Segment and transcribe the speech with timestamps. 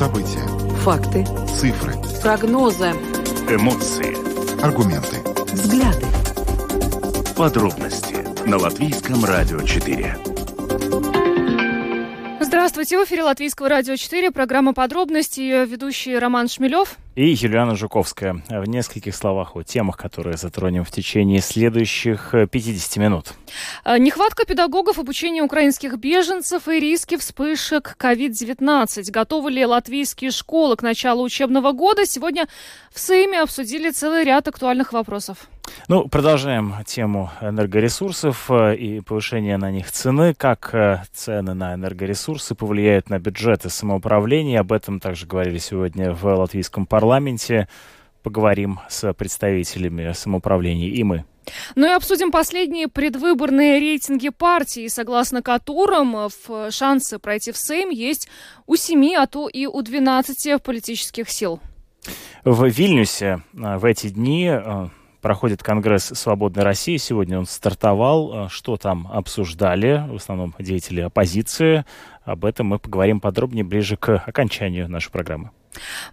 [0.00, 0.40] События.
[0.78, 1.26] Факты.
[1.46, 1.92] Цифры.
[2.22, 2.92] Прогнозы.
[3.50, 4.16] Эмоции.
[4.64, 5.18] Аргументы.
[5.52, 6.06] Взгляды.
[7.36, 8.16] Подробности
[8.48, 10.16] на Латвийском радио 4.
[12.40, 16.96] Здравствуйте, в эфире Латвийского радио 4, программа «Подробности», ее ведущий Роман Шмелев.
[17.16, 18.42] И Юлиана Жуковская.
[18.48, 23.32] В нескольких словах о темах, которые затронем в течение следующих 50 минут.
[23.84, 29.10] Э, нехватка педагогов, обучение украинских беженцев и риски вспышек COVID-19.
[29.10, 32.06] Готовы ли латвийские школы к началу учебного года?
[32.06, 32.46] Сегодня
[32.92, 35.48] в Сейме обсудили целый ряд актуальных вопросов.
[35.88, 40.34] Ну, продолжаем тему энергоресурсов э, и повышения на них цены.
[40.34, 44.60] Как э, цены на энергоресурсы повлияют на бюджеты самоуправления.
[44.60, 46.99] Об этом также говорили сегодня в латвийском парламенте.
[48.22, 51.24] Поговорим с представителями самоуправления и мы.
[51.74, 56.28] Ну и обсудим последние предвыборные рейтинги партии, согласно которым
[56.70, 58.28] шансы пройти в Сейм есть
[58.66, 61.60] у семи, а то и у 12 политических сил.
[62.44, 64.50] В Вильнюсе э, в эти дни
[65.20, 66.96] проходит Конгресс «Свободной России».
[66.96, 68.48] Сегодня он стартовал.
[68.48, 70.06] Что там обсуждали?
[70.08, 71.84] В основном деятели оппозиции.
[72.24, 75.50] Об этом мы поговорим подробнее ближе к окончанию нашей программы.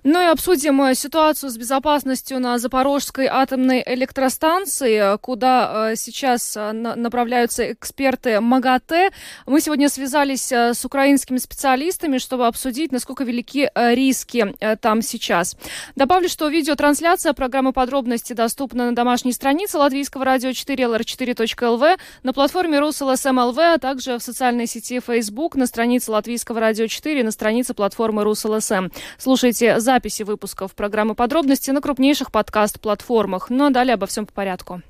[0.04, 6.72] Ну и обсудим э, ситуацию с безопасностью на Запорожской атомной электростанции, куда э, сейчас э,
[6.72, 9.12] направляются эксперты МАГАТЭ.
[9.46, 15.58] Мы сегодня связались с украинскими специалистами, чтобы обсудить, насколько велики риски там сейчас.
[15.96, 22.80] Добавлю, что видеотрансляция программы подробности доступна на домашней странице латвийского радио 4 lr4.lv, на платформе
[22.80, 28.24] Rus.LSM.lv, а также в социальной сети Facebook, на странице латвийского радио 4, на странице платформы
[28.24, 28.90] Rus.LSM.
[29.18, 33.50] Слушайте Слушайте записи выпусков программы «Подробности» на крупнейших подкаст-платформах.
[33.50, 34.82] Ну а далее обо всем по порядку.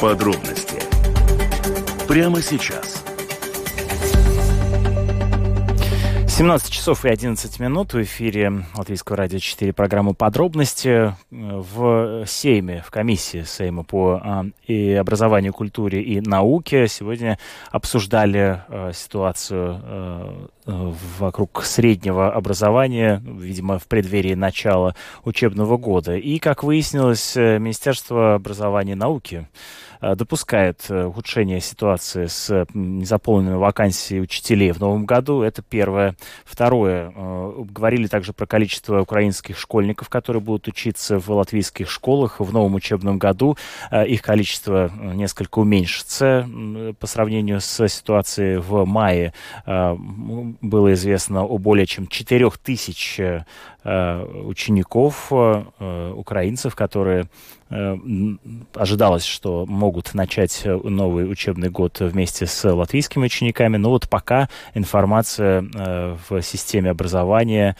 [0.00, 0.82] Подробности
[2.08, 3.05] прямо сейчас.
[6.36, 11.16] 17 часов и 11 минут в эфире Латвийского радио 4 программы «Подробности».
[11.30, 17.38] В Сейме, в комиссии Сейма по а, и образованию, культуре и науке сегодня
[17.70, 24.94] обсуждали а, ситуацию а, вокруг среднего образования, видимо, в преддверии начала
[25.24, 26.16] учебного года.
[26.16, 29.46] И, как выяснилось, Министерство образования и науки
[30.00, 35.42] Э, допускает э, ухудшение ситуации с незаполненными вакансиями учителей в новом году.
[35.42, 36.16] Это первое.
[36.44, 37.12] Второе.
[37.14, 42.74] Э, говорили также про количество украинских школьников, которые будут учиться в латвийских школах в новом
[42.74, 43.56] учебном году.
[43.92, 46.48] Их количество несколько уменьшится
[46.98, 49.32] по сравнению с ситуацией в мае.
[50.60, 53.20] Было известно о более чем 4 тысяч
[53.84, 55.30] учеников,
[55.80, 57.28] украинцев, которые
[57.68, 57.96] Э,
[58.74, 64.48] ожидалось, что могут начать э, новый учебный год вместе с латвийскими учениками, но вот пока
[64.74, 67.76] информация э, в системе образования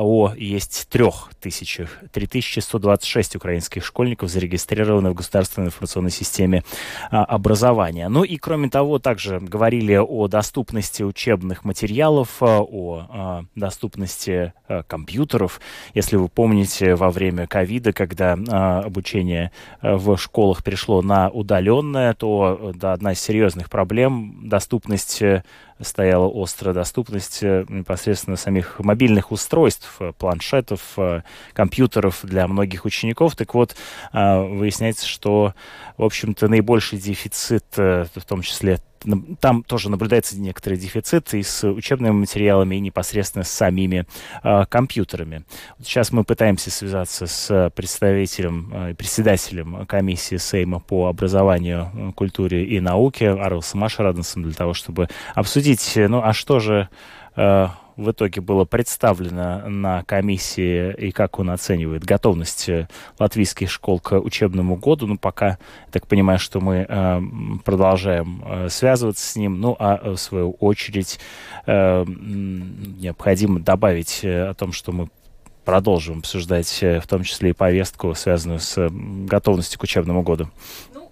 [0.00, 6.64] о есть трех тысячах, 3126 украинских школьников зарегистрированы в государственной информационной системе
[7.10, 8.08] а, образования.
[8.08, 14.52] Ну и кроме того, также говорили о доступности учебных материалов, а, о а, доступности
[14.86, 15.60] компьютеров.
[15.94, 18.34] Если вы помните, во время ковида, когда
[18.84, 19.50] обучение
[19.82, 25.22] в школах перешло на удаленное, то да, одна из серьезных проблем доступность
[25.82, 33.36] стояла острая доступность э, непосредственно самих мобильных устройств, э, планшетов, э, компьютеров для многих учеников.
[33.36, 33.74] Так вот,
[34.12, 35.54] выясняется, что,
[35.96, 38.78] в общем-то, наибольший дефицит, в том числе
[39.40, 44.06] там тоже наблюдается некоторый дефицит и с учебными материалами, и непосредственно с самими
[44.42, 45.44] э, компьютерами.
[45.78, 52.80] Вот сейчас мы пытаемся связаться с представителем, э, председателем комиссии Сейма по образованию, культуре и
[52.80, 56.88] науке Арлсом Ашараденсом для того, чтобы обсудить, ну а что же
[57.36, 57.68] э,
[58.00, 62.88] в итоге было представлено на комиссии и как он оценивает готовность э,
[63.18, 65.06] латвийских школ к учебному году.
[65.06, 65.58] Ну, пока,
[65.90, 67.20] так понимаю, что мы э,
[67.64, 69.60] продолжаем э, связываться с ним.
[69.60, 71.20] Ну, а э, в свою очередь
[71.66, 75.08] э, необходимо добавить э, о том, что мы
[75.64, 80.48] продолжим обсуждать в том числе и повестку, связанную с готовностью к учебному году.
[80.94, 81.09] Ну,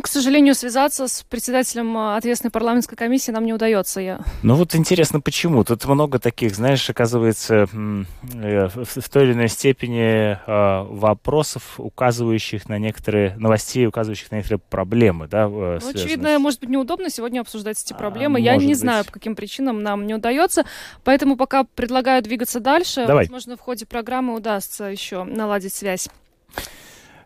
[0.00, 4.00] к сожалению, связаться с председателем э, ответственной парламентской комиссии нам не удается.
[4.00, 4.20] Я...
[4.42, 5.64] Ну вот интересно, почему?
[5.64, 12.78] Тут много таких, знаешь, оказывается, э, в той или иной степени э, вопросов, указывающих на
[12.78, 15.48] некоторые новостей, указывающих на некоторые проблемы, да?
[15.48, 18.38] Ну, очевидно, может быть, неудобно сегодня обсуждать эти а, проблемы.
[18.38, 18.78] А, Я не быть.
[18.78, 20.64] знаю, по каким причинам нам не удается,
[21.02, 23.06] поэтому пока предлагаю двигаться дальше.
[23.06, 23.24] Давай.
[23.24, 26.08] Возможно, в ходе программы удастся еще наладить связь.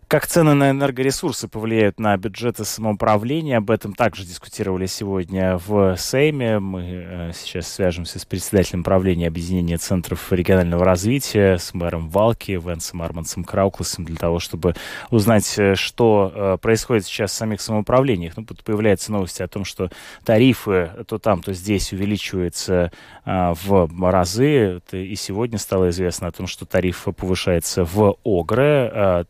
[0.08, 3.58] Как цены на энергоресурсы повлияют на бюджеты самоуправления?
[3.58, 6.60] Об этом также дискутировали сегодня в Сейме.
[6.60, 13.02] Мы э, сейчас свяжемся с председателем правления Объединения Центров регионального развития, с мэром Валки, Венсом
[13.02, 14.74] Армансом Краукласом, для того, чтобы
[15.10, 18.34] узнать, э, что э, происходит сейчас в самих самоуправлениях.
[18.38, 19.90] Ну, тут появляются новости о том, что
[20.24, 22.92] тарифы то там, то здесь увеличиваются
[23.26, 24.80] в разы.
[24.90, 29.26] И сегодня стало известно о том, что тариф повышается в Огре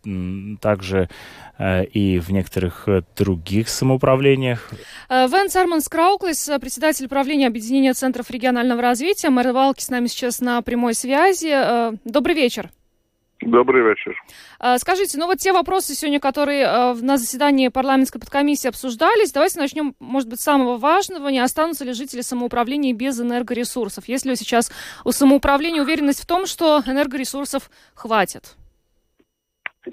[0.69, 1.09] также
[1.59, 4.71] э, и в некоторых э, других самоуправлениях.
[5.09, 9.31] Э, Венс Арманс Крауклес, председатель правления Объединения Центров регионального развития.
[9.31, 11.97] Мэр Валки с нами сейчас на прямой связи.
[12.05, 12.69] Добрый вечер.
[13.41, 14.21] Добрый вечер.
[14.79, 20.29] Скажите, ну вот те вопросы сегодня, которые на заседании парламентской подкомиссии обсуждались, давайте начнем, может
[20.29, 21.29] быть, с самого важного.
[21.29, 24.09] Не останутся ли жители самоуправления без энергоресурсов?
[24.09, 24.73] Есть ли сейчас
[25.05, 28.57] у самоуправления уверенность в том, что энергоресурсов хватит?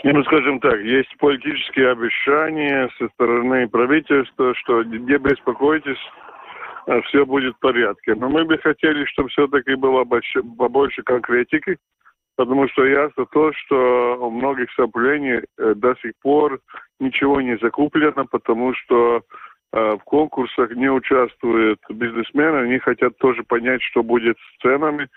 [0.03, 5.99] Ну, скажем так, есть политические обещания со стороны правительства, что не беспокойтесь,
[6.87, 8.15] а все будет в порядке.
[8.15, 11.77] Но мы бы хотели, чтобы все-таки было больше, побольше конкретики,
[12.35, 16.59] потому что ясно то, что у многих соплений э, до сих пор
[16.99, 19.21] ничего не закуплено, потому что
[19.73, 25.07] э, в конкурсах не участвуют бизнесмены, они хотят тоже понять, что будет с ценами,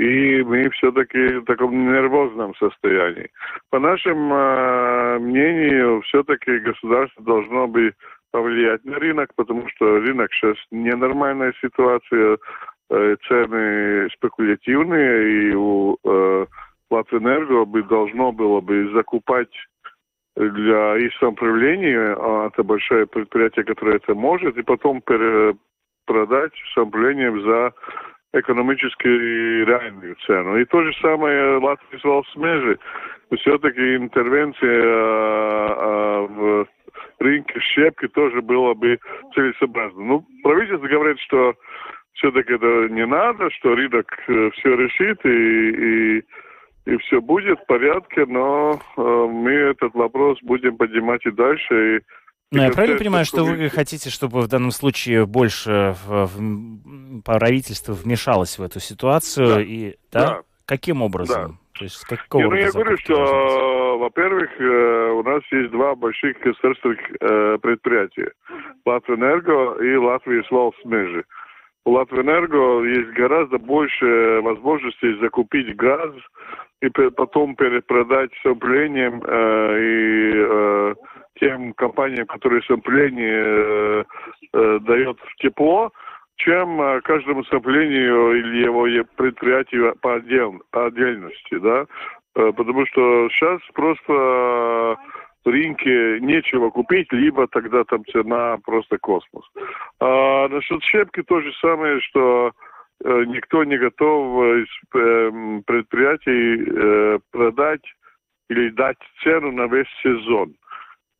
[0.00, 3.28] и мы все-таки в таком нервозном состоянии.
[3.68, 7.92] По нашему э, мнению, все-таки государство должно бы
[8.30, 12.38] повлиять на рынок, потому что рынок сейчас ненормальная ситуация,
[12.88, 16.46] э, цены спекулятивные, и у э,
[16.90, 19.52] Латвэнерго бы должно было бы закупать
[20.34, 27.74] для их самоуправления, а это большое предприятие, которое это может, и потом перепродать самоуправлением за
[28.32, 30.58] экономически реальную цену.
[30.58, 32.78] И то же самое Латвия с межи.
[33.38, 36.66] Все-таки интервенция а, а, в
[37.18, 38.98] рынке щепки тоже было бы
[39.34, 40.02] целесообразно.
[40.02, 41.54] Ну, правительство говорит, что
[42.14, 46.24] все-таки это не надо, что рынок э, все решит и, и
[46.86, 51.98] и все будет в порядке, но э, мы этот вопрос будем поднимать и дальше.
[51.98, 52.00] И
[52.52, 55.94] ну, я правильно понимаю, что вы хотите, чтобы в данном случае больше
[57.24, 59.48] правительство вмешалось в эту ситуацию?
[59.48, 59.62] Да.
[59.62, 60.26] И, да?
[60.26, 60.40] да.
[60.66, 61.52] Каким образом?
[61.52, 61.78] Да.
[61.78, 66.98] То есть, какого ну, я говорю, что, во-первых, э, у нас есть два больших государственных
[67.20, 68.32] э, предприятия.
[68.84, 71.24] Латвэнерго и Латвия Свалсмежи.
[71.86, 76.10] У Латвэнерго есть гораздо больше возможностей закупить газ
[76.82, 80.94] и потом перепродать с управлением э, и э,
[81.40, 84.04] тем компаниям, которые э,
[84.52, 85.90] э, дает тепло,
[86.44, 90.20] чем э, каждому самплению или его предприятию по,
[90.70, 91.86] по отдельности, да,
[92.36, 94.96] э, потому что сейчас просто
[95.44, 99.44] в рынке нечего купить, либо тогда там цена просто космос.
[100.00, 102.52] А насчет щепки то же самое, что
[103.04, 107.84] э, никто не готов из э, предприятий э, продать
[108.48, 110.54] или дать цену на весь сезон.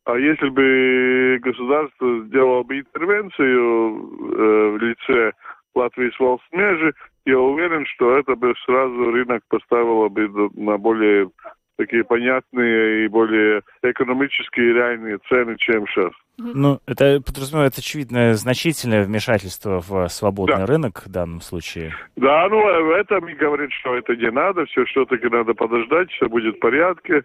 [0.05, 5.31] А если бы государство сделало бы интервенцию э, в лице
[5.75, 6.93] Латвии с Волсмежи,
[7.25, 11.29] я уверен, что это бы сразу рынок поставило бы на более
[11.77, 16.11] такие понятные и более экономические реальные цены, чем сейчас.
[16.37, 20.65] Ну, это подразумевает очевидное значительное вмешательство в свободный да.
[20.65, 21.93] рынок в данном случае.
[22.15, 26.27] Да, ну, в этом и говорит, что это не надо, все все-таки надо подождать, все
[26.27, 27.23] будет в порядке,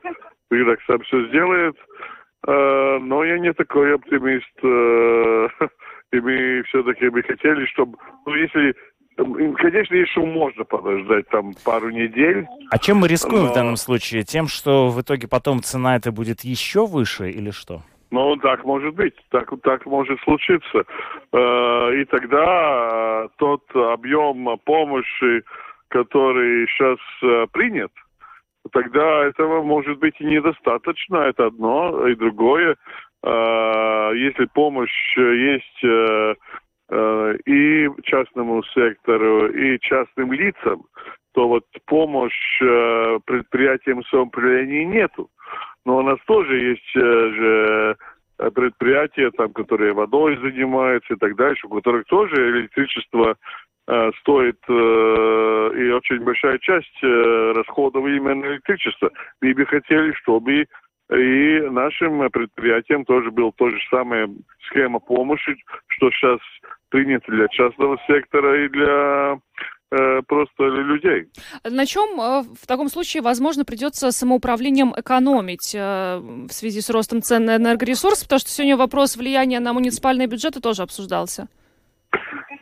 [0.50, 1.76] рынок сам все сделает.
[3.46, 4.58] Э, не такой оптимист.
[4.62, 5.48] Э,
[6.12, 8.74] и мы все-таки бы хотели, чтобы, ну, если
[9.16, 12.46] Конечно, еще можно подождать там пару недель.
[12.70, 13.50] А чем мы рискуем но...
[13.50, 14.24] в данном случае?
[14.24, 17.80] Тем, что в итоге потом цена это будет еще выше или что?
[18.10, 20.84] Ну, так может быть, так, так может случиться.
[21.32, 25.42] Э, и тогда тот объем помощи,
[25.88, 26.98] который сейчас
[27.52, 27.92] принят,
[28.72, 31.16] тогда этого может быть и недостаточно.
[31.16, 32.06] Это одно.
[32.08, 32.76] И другое, э,
[33.24, 36.34] если помощь есть э,
[36.90, 40.84] э, и частному сектору, и частным лицам,
[41.34, 42.58] то вот помощь
[43.26, 45.28] предприятиям самоуправления нету.
[45.84, 47.96] Но у нас тоже есть же
[48.54, 53.36] предприятия, там, которые водой занимаются и так дальше, у которых тоже электричество
[53.88, 59.12] Э, стоит э, и очень большая часть э, расходов именно электричества.
[59.40, 60.66] Мы бы хотели, чтобы
[61.10, 64.28] и нашим предприятиям тоже был то же самое
[64.68, 66.40] схема помощи, что сейчас
[66.88, 69.38] принято для частного сектора и для
[69.92, 71.26] э, просто людей.
[71.64, 77.22] На чем э, в таком случае, возможно, придется самоуправлением экономить э, в связи с ростом
[77.22, 78.24] цен на энергоресурсы?
[78.24, 81.46] Потому что сегодня вопрос влияния на муниципальные бюджеты тоже обсуждался.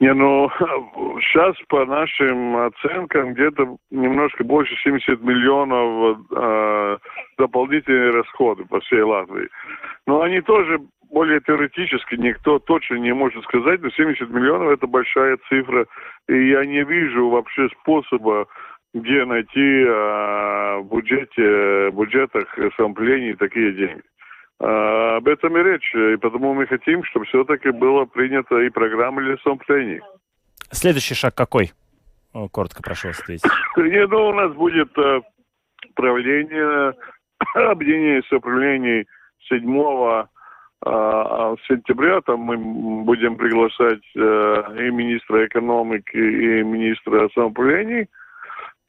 [0.01, 0.51] Не, ну,
[1.21, 6.35] сейчас по нашим оценкам где-то немножко больше 70 миллионов э,
[7.45, 9.49] дополнительные расходы по всей Латвии.
[10.07, 10.79] Но они тоже
[11.11, 15.87] более теоретически, никто точно не может сказать, но 70 миллионов это большая цифра,
[16.29, 18.47] и я не вижу вообще способа,
[18.95, 22.47] где найти э, в бюджете, бюджетах
[22.77, 24.03] самоуправлений такие деньги.
[24.61, 25.95] А, об этом и речь.
[25.95, 30.01] И потому мы хотим, чтобы все-таки было принято и программа лесомплений.
[30.71, 31.73] Следующий шаг какой?
[32.51, 33.45] Коротко прошу вас ответить.
[33.77, 35.21] Не, ну, у нас будет э,
[35.95, 36.95] правление,
[37.55, 39.07] объединение самоуправлений
[39.49, 39.61] 7
[40.87, 42.21] э, сентября.
[42.23, 42.57] Там мы
[43.05, 48.09] будем приглашать э, и министра экономики, и министра самоуправлений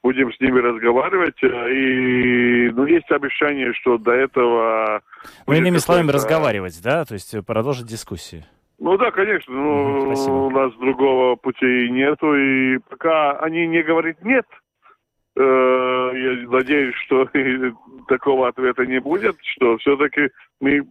[0.06, 1.42] будем с ними разговаривать.
[1.42, 5.02] И ну, есть обещание, что до этого
[5.48, 7.06] ну, иными словами, разговаривать, да?
[7.06, 8.46] То есть э, продолжить дискуссии.
[8.78, 9.52] Ну да, конечно.
[9.54, 12.36] Ну, у нас другого пути нету.
[12.36, 14.65] И пока они не говорят «нет», э,
[15.36, 17.28] я надеюсь, что
[18.08, 20.84] такого ответа не будет, что все-таки мы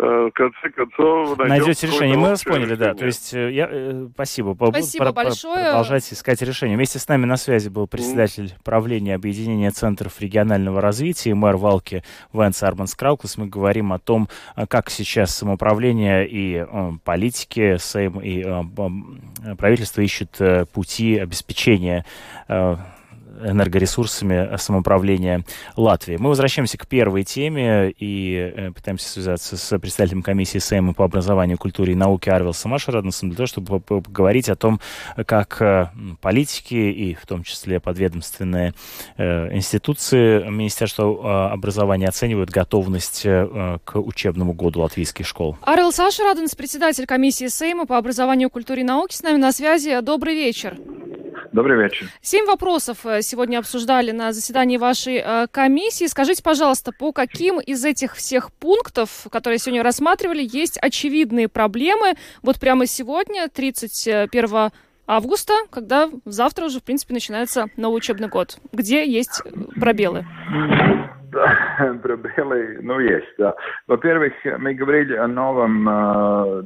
[0.00, 2.16] Э, в конце концов найдете решение.
[2.16, 2.94] Мы вас поняли, да.
[2.94, 4.56] То есть э, я э, спасибо.
[4.70, 5.64] Спасибо большое.
[5.64, 6.76] Продолжать искать решение.
[6.76, 12.62] Вместе с нами на связи был председатель правления объединения центров регионального развития, мэр Валки Венс
[12.62, 13.38] Арманс Крауклас.
[13.38, 14.28] Мы говорим о том,
[14.68, 22.04] как сейчас самоуправление и э, политики, Сейм и э, правительство ищут э, пути обеспечения
[22.46, 22.76] э,
[23.44, 25.44] энергоресурсами самоуправления
[25.76, 26.16] Латвии.
[26.16, 31.58] Мы возвращаемся к первой теме и э, пытаемся связаться с представителем комиссии Сейма по образованию,
[31.58, 34.80] культуре и науке Арвилсом Ашараднесом для того, чтобы поговорить о том,
[35.26, 35.88] как э,
[36.20, 38.74] политики и в том числе подведомственные
[39.16, 45.56] э, институции Министерства образования оценивают готовность к учебному году латвийских школ.
[45.62, 50.00] Арвилс Ашараднес, председатель комиссии Сейма по образованию, культуре и науке, с нами на связи.
[50.00, 50.76] Добрый вечер.
[51.52, 52.06] Добрый вечер.
[52.20, 56.06] Семь вопросов э, сегодня обсуждали на заседании вашей э, комиссии.
[56.06, 62.14] Скажите, пожалуйста, по каким из этих всех пунктов, которые сегодня рассматривали, есть очевидные проблемы?
[62.42, 64.70] Вот прямо сегодня, 31
[65.06, 68.58] августа, когда завтра уже, в принципе, начинается новый учебный год.
[68.72, 69.42] Где есть
[69.80, 70.26] пробелы?
[71.32, 73.54] Да, пробелы, ну, есть, да.
[73.86, 76.62] Во-первых, мы говорили о новом э,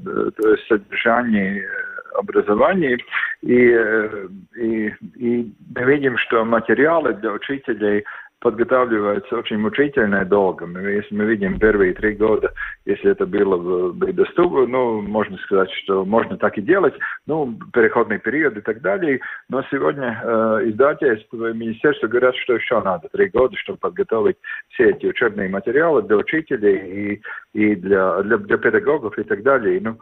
[0.68, 1.64] содержании
[2.14, 2.98] образовании,
[3.42, 8.04] и, э, и, и мы видим, что материалы для учителей
[8.42, 10.66] подготавливаются очень мучительно и долго.
[10.66, 12.52] Мы, если мы видим первые три года,
[12.84, 16.94] если это было бы доступно, ну, можно сказать, что можно так и делать,
[17.26, 19.20] ну, переходный период и так далее.
[19.48, 24.36] Но сегодня э, издательство и министерство говорят, что еще надо три года, чтобы подготовить
[24.70, 26.78] все эти учебные материалы для учителей
[27.14, 27.22] и,
[27.54, 29.80] и для, для, для педагогов и так далее.
[29.80, 29.98] Ну,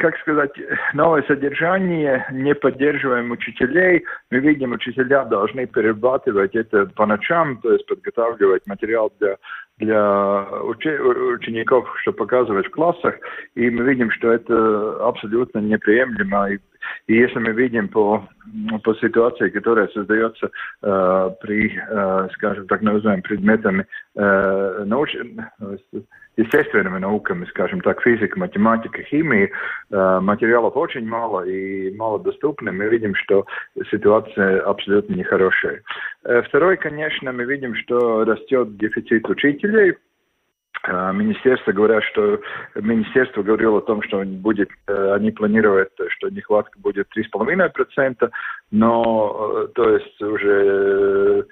[0.00, 0.52] как сказать,
[0.92, 4.04] новое содержание, не поддерживаем учителей.
[4.30, 9.36] Мы видим, учителя должны перерабатывать это по ночам, то есть подготавливать материал для,
[9.78, 13.14] для учи, учеников, чтобы показывать в классах.
[13.54, 16.50] И мы видим, что это абсолютно неприемлемо.
[16.50, 16.58] И,
[17.06, 18.28] и если мы видим по,
[18.82, 20.50] по ситуации, которая создается
[20.82, 25.14] э, при, э, скажем так называемыми предметами э, науч
[26.38, 29.50] естественными науками, скажем так, физика, математика, химия,
[29.90, 33.44] э, материалов очень мало и мало доступны, мы видим, что
[33.90, 35.82] ситуация абсолютно нехорошая.
[36.24, 39.96] Э, второй, конечно, мы видим, что растет дефицит учителей,
[40.86, 42.40] Министерство говорят, что
[42.76, 48.30] министерство говорило о том, что будет, они планируют, что нехватка будет 3,5%,
[48.70, 51.46] но то есть уже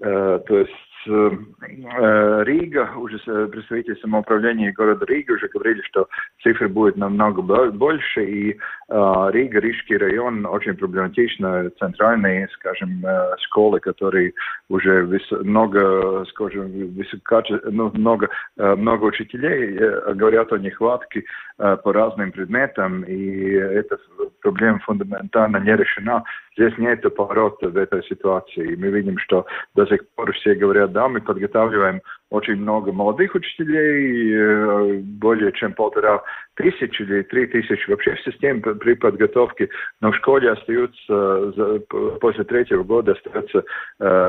[0.00, 6.08] то есть Э, Рига, уже представители самоуправления города Рига уже говорили, что
[6.42, 13.80] цифры будут намного больше, и э, Рига, Рижский район очень проблематично, центральные, скажем, э, школы,
[13.80, 14.34] которые
[14.68, 15.08] уже
[15.42, 17.60] много, скажем, высококаче...
[17.64, 19.78] ну, много, много учителей
[20.14, 21.24] говорят о нехватке
[21.56, 23.98] по разным предметам, и эта
[24.40, 26.24] проблема фундаментально не решена.
[26.56, 28.72] Здесь нет поворота в этой ситуации.
[28.72, 33.34] И мы видим, что до сих пор все говорят, да, мы подготавливаем очень много молодых
[33.34, 36.22] учителей, более чем полтора
[36.54, 39.68] тысячи или три тысячи вообще в системе при подготовке,
[40.00, 41.82] но в школе остаются,
[42.20, 43.64] после третьего года остается,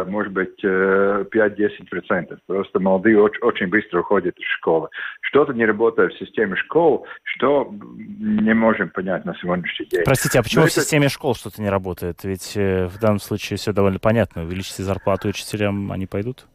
[0.10, 2.38] может быть, 5-10%.
[2.48, 4.89] Просто молодые очень быстро уходят из школы.
[5.22, 10.03] Что-то не работает в системе школ, что не можем понять на сегодняшний день.
[10.06, 10.82] Простите, а почему Но в это...
[10.82, 12.24] системе школ что-то не работает?
[12.24, 14.44] Ведь в данном случае все довольно понятно.
[14.44, 16.48] Увеличите зарплату учителям, они пойдут?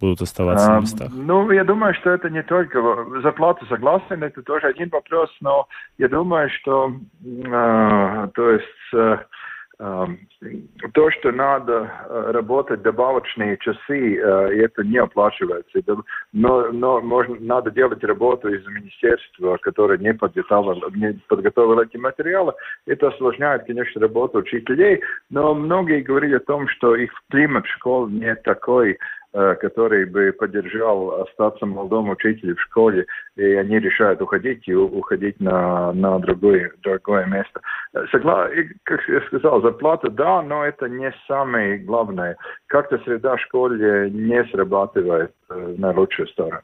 [0.00, 1.10] Будут оставаться а, на местах?
[1.12, 2.80] Ну, я думаю, что это не только
[3.22, 6.92] зарплата, согласен, это тоже один вопрос, но я думаю, что,
[7.24, 8.64] э, то есть,
[8.94, 9.18] э,
[9.78, 10.06] э,
[10.94, 15.80] то, что надо работать добавочные часы, это не оплачивается.
[16.32, 22.54] Но, но можно, надо делать работу из министерства, которое не подготовило, не подготовило эти материалы.
[22.86, 28.34] Это осложняет, конечно, работу учителей, но многие говорили о том, что их климат школ не
[28.36, 33.06] такой, Э, который бы поддержал остаться молодому учителю в школе,
[33.36, 37.60] и они решают уходить и уходить на, на другое, другое место.
[37.94, 38.48] Э, Согла...
[38.84, 42.36] Как я сказал, зарплата, да, но это не самое главное.
[42.66, 46.62] Как-то среда в школе не срабатывает э, на лучшую сторону.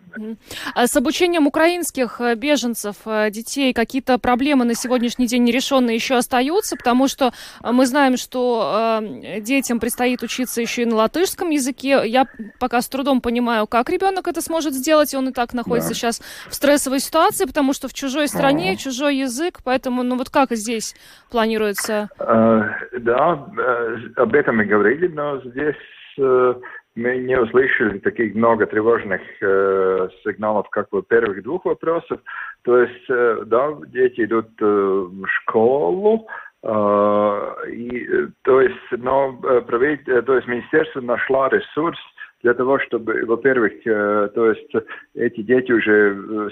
[0.74, 2.96] А с обучением украинских беженцев,
[3.30, 9.00] детей, какие-то проблемы на сегодняшний день нерешенные еще остаются, потому что мы знаем, что
[9.40, 12.02] детям предстоит учиться еще и на латышском языке.
[12.04, 12.26] Я
[12.58, 15.14] пока с трудом понимаю, как ребенок это сможет сделать.
[15.14, 15.94] Он и так находится да.
[15.94, 18.76] сейчас в стрессовой ситуации, потому что в чужой стране, а.
[18.76, 19.60] чужой язык.
[19.64, 20.94] Поэтому, ну вот как здесь
[21.30, 22.08] планируется?
[22.18, 22.62] Э,
[22.98, 25.76] да, э, об этом мы говорили, но здесь
[26.18, 26.54] э,
[26.96, 32.20] мы не услышали таких много тревожных э, сигналов, как в первых двух вопросах.
[32.62, 36.26] То есть, э, да, дети идут э, в школу,
[36.62, 38.08] э, и,
[38.42, 39.34] то есть, но
[39.66, 41.98] правитель, то есть министерство нашло ресурс
[42.46, 44.72] для того, чтобы, во-первых, э, то есть
[45.16, 46.48] эти дети уже в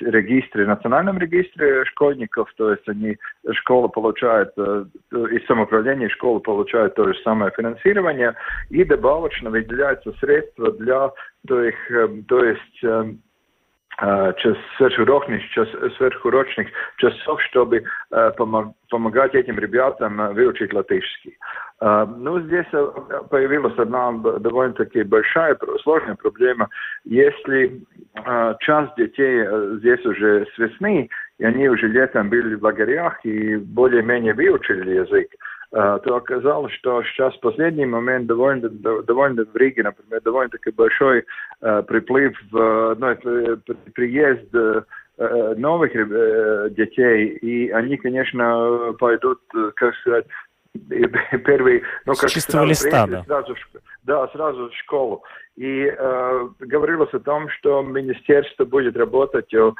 [0.00, 3.18] регистре, национальном регистре школьников, то есть они,
[3.52, 8.34] школа получает, э, из самоуправления школы получают то же самое финансирование,
[8.70, 11.10] и добавочно выделяются средства для,
[11.46, 12.80] то э, то есть
[13.98, 18.30] сверхурочных, час, сверхурочных часов, чтобы э,
[18.90, 21.36] помогать этим ребятам выучить латышский.
[21.80, 22.66] Э, ну, здесь
[23.30, 26.68] появилась одна довольно-таки большая, сложная проблема.
[27.04, 27.82] Если
[28.14, 29.44] э, часть детей
[29.78, 31.08] здесь уже с весны,
[31.38, 37.02] и они уже летом были в лагерях и более-менее выучили язык, Э, то оказалось, что
[37.02, 41.24] сейчас в последний момент довольно, довольно в Риге, например, довольно-таки большой
[41.60, 43.16] э, приплыв, э, ну,
[43.92, 44.54] приезд
[45.16, 45.92] новых
[46.74, 49.38] детей, и они, конечно, пойдут,
[49.76, 50.26] как сказать,
[51.44, 53.22] первый, ну, как С чистого листа, да.
[53.24, 53.54] Сразу,
[54.02, 55.22] да, сразу в школу.
[55.56, 59.72] И э, говорилось о том, что министерство будет работать, э,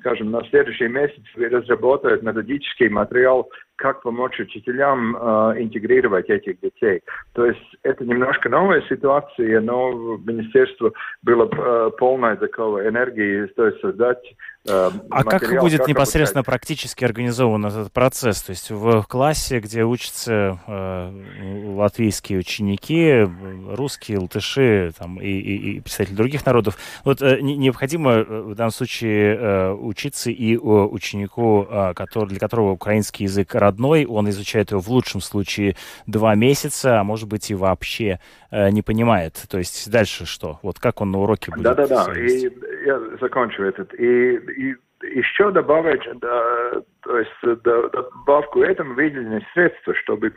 [0.00, 7.02] скажем, на следующий месяц разработает методический материал как помочь учителям э, интегрировать этих детей.
[7.34, 13.80] То есть это немножко новая ситуация, но министерство было э, полное такого энергии, то есть
[13.80, 14.22] создать
[14.66, 16.60] А материал, как будет как непосредственно обучать.
[16.60, 18.42] практически организован этот процесс?
[18.42, 23.28] То есть в классе, где учатся э, латвийские ученики,
[23.74, 28.72] русские, латыши там, и, и, и представители других народов, вот э, необходимо э, в данном
[28.72, 34.70] случае э, учиться и ученику, э, который, для которого украинский язык родной, родной, он изучает
[34.70, 38.20] его в лучшем случае два месяца, а может быть и вообще
[38.50, 39.42] э, не понимает.
[39.48, 40.58] То есть дальше что?
[40.62, 41.64] Вот как он на уроке будет?
[41.64, 42.48] Да-да-да, и
[42.84, 43.92] я закончу этот.
[43.94, 50.32] И, и еще добавить, да, то есть добавку этому выделенные средства, чтобы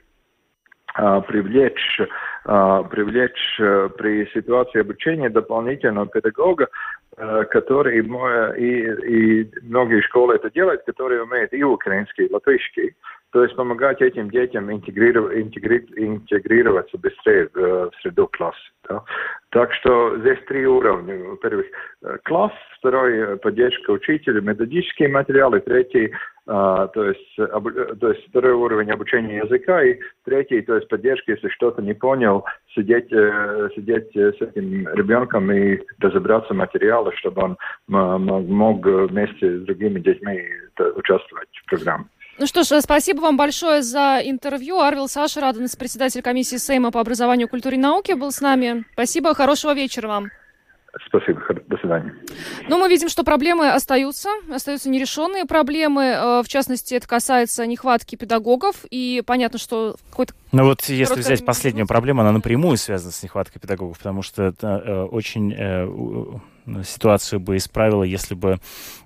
[0.95, 1.99] а, привлечь,
[2.45, 6.69] а, привлечь э, при ситуации обучения дополнительного педагога,
[7.17, 12.95] э, который и, и многие школы это делают, которые умеют и украинский, и латышский.
[13.35, 18.57] То есть помогать этим детям интегрировать, интегрироваться быстрее в, в среду класса.
[18.87, 19.03] Да?
[19.49, 21.21] Так что здесь три уровня.
[21.31, 21.65] Во-первых,
[22.03, 26.13] э, класс, второй э, поддержка учителя, методические материалы, третий,
[26.47, 27.69] а, то, есть, об,
[27.99, 32.45] то есть второй уровень обучения языка, и третий, то есть поддержка, если что-то не понял,
[32.73, 37.57] сидеть, э, сидеть с этим ребенком и разобраться в материалах, чтобы он
[37.89, 40.41] мог вместе с другими детьми
[40.95, 42.05] участвовать в программе.
[42.37, 44.79] Ну что ж, спасибо вам большое за интервью.
[44.79, 48.83] Арвил Саша Радонец, председатель комиссии Сейма по образованию, культуре и науке, был с нами.
[48.93, 50.31] Спасибо, хорошего вечера вам.
[51.07, 52.13] Спасибо, до свидания.
[52.69, 56.03] Ну, мы видим, что проблемы остаются, остаются нерешенные проблемы.
[56.03, 58.85] Э, в частности, это касается нехватки педагогов.
[58.89, 63.61] И понятно, что какой-то ну вот если взять последнюю проблему, она напрямую связана с нехваткой
[63.61, 65.85] педагогов, потому что это э, очень э,
[66.83, 68.59] ситуацию бы исправила, если бы,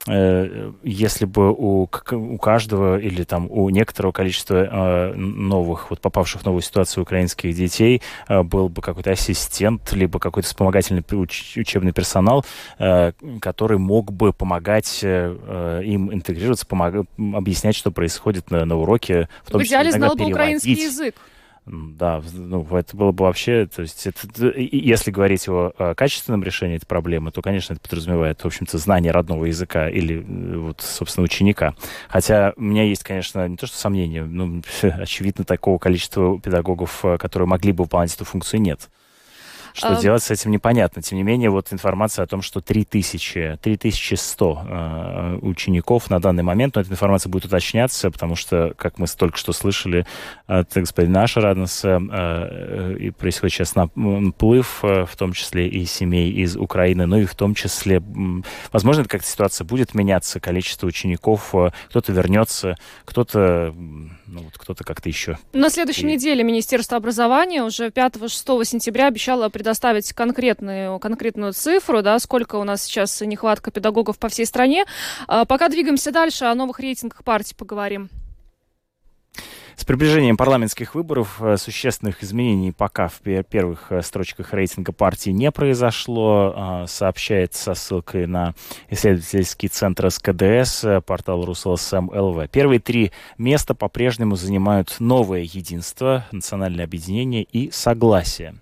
[0.07, 6.41] э, если бы у, у каждого или там у некоторого количества э, новых, вот попавших
[6.41, 11.91] в новую ситуацию украинских детей э, был бы какой-то ассистент, либо какой-то вспомогательный уч учебный
[11.91, 12.45] персонал,
[12.77, 19.29] э, который мог бы помогать э, им интегрироваться, помог, объяснять, что происходит на, на уроке,
[19.43, 21.15] в том в числе знал бы украинский язык.
[21.65, 26.77] Да, ну, это было бы вообще, то есть, это, если говорить о, о качественном решении
[26.77, 31.25] этой проблемы, то, конечно, это подразумевает, в общем-то, знание родного языка или, э, вот, собственно,
[31.25, 31.75] ученика.
[32.07, 37.17] Хотя у меня есть, конечно, не то что сомнения, но, очевидно, такого количества педагогов, э,
[37.17, 38.89] которые могли бы выполнять эту функцию, нет.
[39.79, 40.01] Что а...
[40.01, 41.01] делать с этим непонятно.
[41.01, 46.75] Тем не менее, вот информация о том, что 3000, 3100 э, учеников на данный момент,
[46.75, 50.05] но эта информация будет уточняться, потому что, как мы только что слышали
[50.47, 56.57] от господина Ашараднеса, э, и происходит сейчас наплыв, э, в том числе и семей из
[56.57, 58.03] Украины, ну и в том числе,
[58.73, 63.73] возможно, как-то ситуация будет меняться, количество учеников, э, кто-то вернется, кто-то
[64.27, 65.37] ну, вот кто-то как-то еще.
[65.53, 66.13] На следующей и...
[66.13, 69.68] неделе Министерство образования уже 5-6 сентября обещало предоставить
[70.13, 74.85] конкретную, конкретную цифру, да, сколько у нас сейчас нехватка педагогов по всей стране.
[75.27, 78.09] А, пока двигаемся дальше, о новых рейтингах партий поговорим.
[79.79, 85.53] С приближением парламентских выборов э, существенных изменений пока в первых э, строчках рейтинга партии не
[85.53, 88.55] произошло, а, сообщает со ссылкой на
[88.89, 92.49] исследовательский центр СКДС, э, портал РусЛСМ ЛВ.
[92.49, 98.55] Первые три места по-прежнему занимают новое единство, национальное объединение и согласие.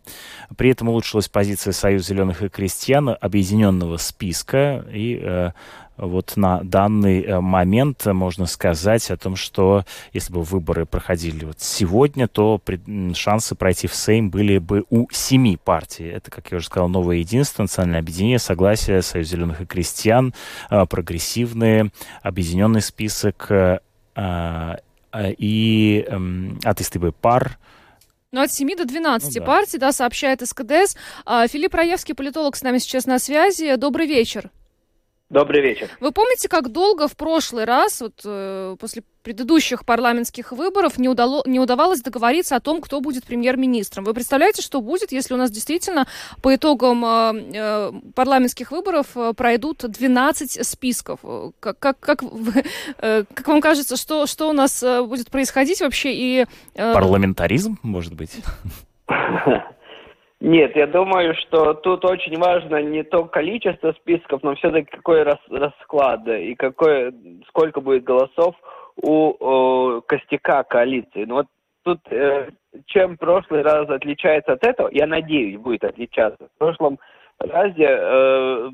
[0.55, 5.51] При этом улучшилась позиция Союза зеленых и крестьян, объединенного списка и
[5.97, 9.83] вот на данный э, момент можно сказать о том, что
[10.13, 12.61] если бы выборы проходили вот сегодня, то
[13.13, 16.05] шансы пройти в Сейм были бы у семи партий.
[16.05, 20.33] Это, как я уже сказал, новое единство, национальное объединение, согласие, Союз зеленых и крестьян,
[20.69, 23.79] э, прогрессивные, объединенный список э,
[25.37, 27.57] и эм, атеисты бы пар,
[28.31, 29.45] ну, от 7 до 12 ну, да.
[29.45, 30.97] партий, да, сообщает СКДС.
[31.25, 33.75] А, Филипп Раевский, политолог, с нами сейчас на связи.
[33.77, 34.51] Добрый вечер.
[35.29, 35.89] Добрый вечер.
[35.99, 41.43] Вы помните, как долго в прошлый раз, вот э, после предыдущих парламентских выборов, не, удало,
[41.45, 44.05] не удавалось договориться о том, кто будет премьер-министром?
[44.05, 46.07] Вы представляете, что будет, если у нас действительно
[46.41, 51.19] по итогам э, э, парламентских выборов э, пройдут 12 списков?
[51.59, 52.23] Как, как, как,
[52.99, 56.13] э, как вам кажется, что, что у нас э, будет происходить вообще?
[56.13, 56.93] И, э...
[56.93, 58.31] Парламентаризм, может быть?
[60.39, 65.39] Нет, я думаю, что тут очень важно не то количество списков, но все-таки какой рас,
[65.49, 67.11] расклад и какой,
[67.47, 68.55] сколько будет голосов
[69.01, 71.25] у о, костяка коалиции.
[71.25, 71.47] Ну вот
[71.83, 72.51] тут э,
[72.85, 76.49] чем прошлый раз отличается от этого, я надеюсь, будет отличаться.
[76.55, 76.99] В прошлом
[77.39, 78.69] разе э,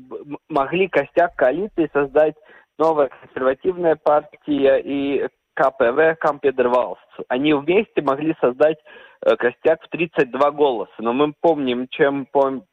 [0.50, 2.34] могли костяк коалиции создать
[2.78, 6.98] новая консервативная партия и КПВ, Кампедервалс.
[7.28, 8.78] Они вместе могли создать
[9.24, 10.92] Э, костяк в 32 голоса.
[10.98, 12.26] Но мы помним, чем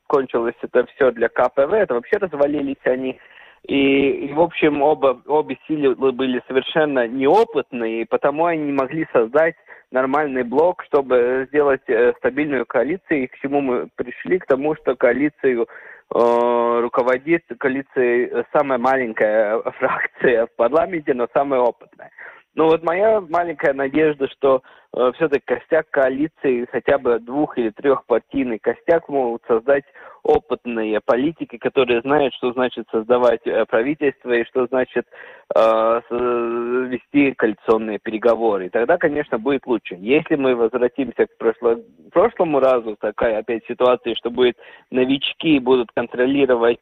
[0.07, 1.73] кончилось это все для КПВ.
[1.73, 3.19] Это вообще развалились они.
[3.67, 9.07] И, и в общем, оба, обе силы были совершенно неопытные, и потому они не могли
[9.13, 9.55] создать
[9.91, 13.23] нормальный блок, чтобы сделать э, стабильную коалицию.
[13.23, 14.39] И к чему мы пришли?
[14.39, 15.67] К тому, что коалицию
[16.13, 22.11] э, руководит коалицией самая маленькая фракция в парламенте, но самая опытная.
[22.53, 24.61] Ну вот моя маленькая надежда, что
[24.93, 29.85] э, все-таки костяк коалиции, хотя бы двух или трехпартийный костяк могут создать
[30.23, 35.07] опытные политики, которые знают, что значит создавать э, правительство и что значит
[35.55, 38.65] э, вести коалиционные переговоры.
[38.65, 39.95] И тогда, конечно, будет лучше.
[39.95, 41.77] Если мы возвратимся к прошло,
[42.11, 44.57] прошлому разу, такая опять ситуация, что будет
[44.89, 46.79] новички будут контролировать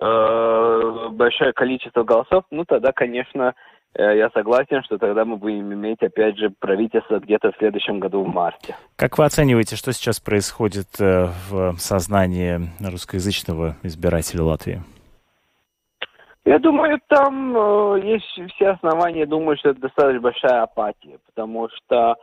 [0.00, 3.54] э, большое количество голосов, ну тогда, конечно,
[3.98, 8.28] я согласен, что тогда мы будем иметь, опять же, правительство где-то в следующем году в
[8.28, 8.74] марте.
[8.96, 14.82] Как вы оцениваете, что сейчас происходит э, в сознании русскоязычного избирателя Латвии?
[16.44, 22.16] Я думаю, там э, есть все основания думать, что это достаточно большая апатия, потому что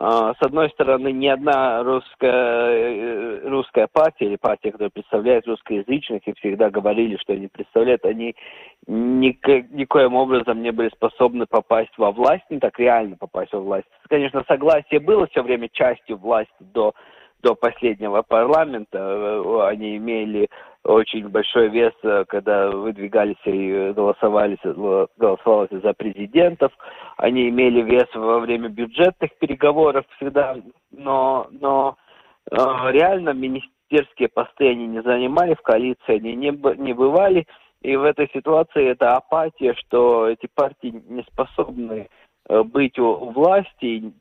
[0.00, 6.34] с одной стороны, ни одна русская, э, русская партия или партия, которая представляет русскоязычных, и
[6.34, 8.36] всегда говорили, что они представляют, они
[8.86, 13.88] никак, никоим образом не были способны попасть во власть, не так реально попасть во власть.
[14.08, 16.94] Конечно, согласие было все время частью власти до
[17.40, 18.98] до последнего парламента.
[18.98, 20.48] Э, они имели
[20.84, 24.58] очень большой вес, э, когда выдвигались и голосовали,
[25.16, 26.72] голосовалось за президентов.
[27.16, 30.56] Они имели вес во время бюджетных переговоров всегда,
[30.90, 31.96] но, но
[32.50, 32.56] э,
[32.90, 37.46] реально министерские посты они не занимали, в коалиции они не, не бывали.
[37.82, 42.08] И в этой ситуации это апатия, что эти партии не способны
[42.48, 44.12] э, быть у власти,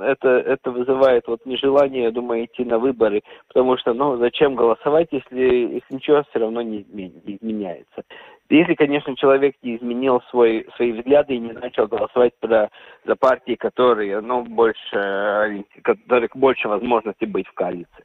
[0.00, 5.08] это, это вызывает вот нежелание, я думаю, идти на выборы, потому что, ну, зачем голосовать,
[5.10, 8.02] если, если ничего все равно не, не изменяется.
[8.50, 12.70] Если, конечно, человек не изменил свой, свои взгляды и не начал голосовать про,
[13.04, 18.04] за партии, которые, ну, больше, которых больше возможностей быть в коалиции.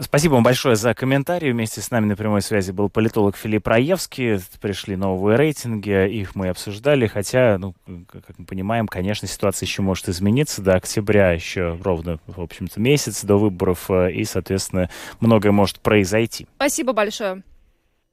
[0.00, 1.52] Спасибо вам большое за комментарий.
[1.52, 4.38] Вместе с нами на прямой связи был политолог Филипп Раевский.
[4.60, 7.74] Пришли новые рейтинги, их мы обсуждали, хотя, ну,
[8.08, 10.62] как мы понимаем, конечно, ситуация еще может измениться.
[10.62, 14.88] До октября еще ровно, в общем-то, месяц до выборов, э, и, соответственно,
[15.20, 16.46] многое может произойти.
[16.56, 17.42] Спасибо большое.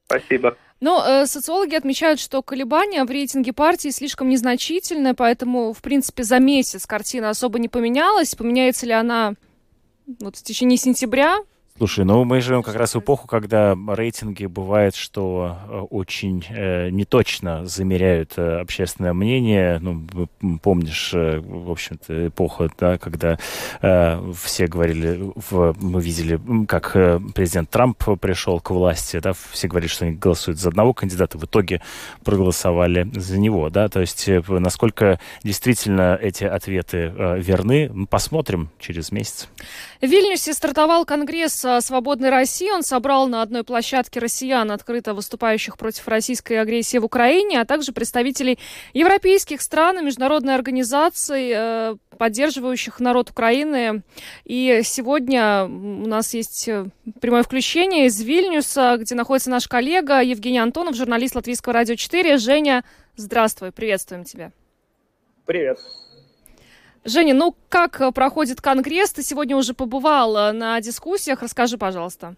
[0.06, 0.56] Спасибо.
[0.80, 6.38] Но э, социологи отмечают, что колебания в рейтинге партии слишком незначительны, поэтому, в принципе, за
[6.38, 8.34] месяц картина особо не поменялась.
[8.34, 9.34] Поменяется ли она
[10.20, 11.38] вот в течение сентября,
[11.80, 16.90] Слушай, ну мы живем как раз в эпоху, когда рейтинги бывает, что э, очень э,
[16.90, 19.78] неточно замеряют э, общественное мнение.
[19.80, 20.06] Ну,
[20.62, 23.38] помнишь, э, в общем-то, эпоху, да, когда
[23.80, 29.66] э, все говорили, в, мы видели, как э, президент Трамп пришел к власти, да, все
[29.66, 31.80] говорили, что они голосуют за одного кандидата, в итоге
[32.22, 38.68] проголосовали за него, да, то есть э, насколько действительно эти ответы э, верны, мы посмотрим
[38.78, 39.48] через месяц.
[40.00, 42.70] В Вильнюсе стартовал конгресс «Свободной России».
[42.70, 47.92] Он собрал на одной площадке россиян, открыто выступающих против российской агрессии в Украине, а также
[47.92, 48.58] представителей
[48.94, 54.02] европейских стран и международной организаций, э, поддерживающих народ Украины.
[54.44, 56.86] И сегодня у нас есть э,
[57.20, 62.38] прямое включение из Вильнюса, где находится наш коллега Евгений Антонов, журналист Латвийского радио 4.
[62.38, 62.84] Женя,
[63.16, 64.50] здравствуй, приветствуем тебя.
[65.44, 65.78] Привет.
[67.04, 69.12] Женя, ну как э, проходит Конгресс?
[69.12, 71.42] Ты сегодня уже побывал э, на дискуссиях.
[71.42, 72.36] Расскажи, пожалуйста.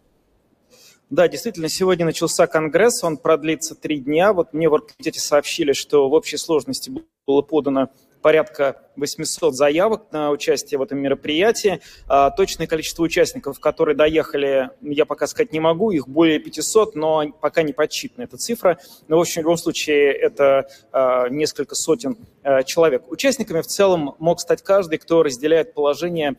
[1.10, 4.32] Да, действительно, сегодня начался Конгресс, он продлится три дня.
[4.32, 6.90] Вот мне в оргкомитете сообщили, что в общей сложности
[7.26, 7.90] было подано
[8.22, 11.80] порядка 800 заявок на участие в этом мероприятии.
[12.08, 17.30] А, точное количество участников, которые доехали, я пока сказать не могу, их более 500, но
[17.40, 18.78] пока не подсчитана эта цифра.
[19.08, 23.10] Но, в общем, в любом случае, это а, несколько сотен а, человек.
[23.10, 26.36] Участниками в целом мог стать каждый, кто разделяет положение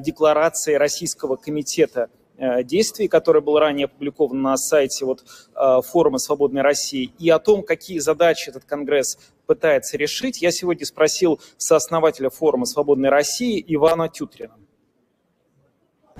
[0.00, 2.08] декларации Российского комитета
[2.64, 5.24] действий, который был ранее опубликован на сайте вот,
[5.86, 11.40] форума «Свободной России», и о том, какие задачи этот Конгресс пытается решить, я сегодня спросил
[11.56, 14.54] сооснователя форума «Свободной России» Ивана Тютрина.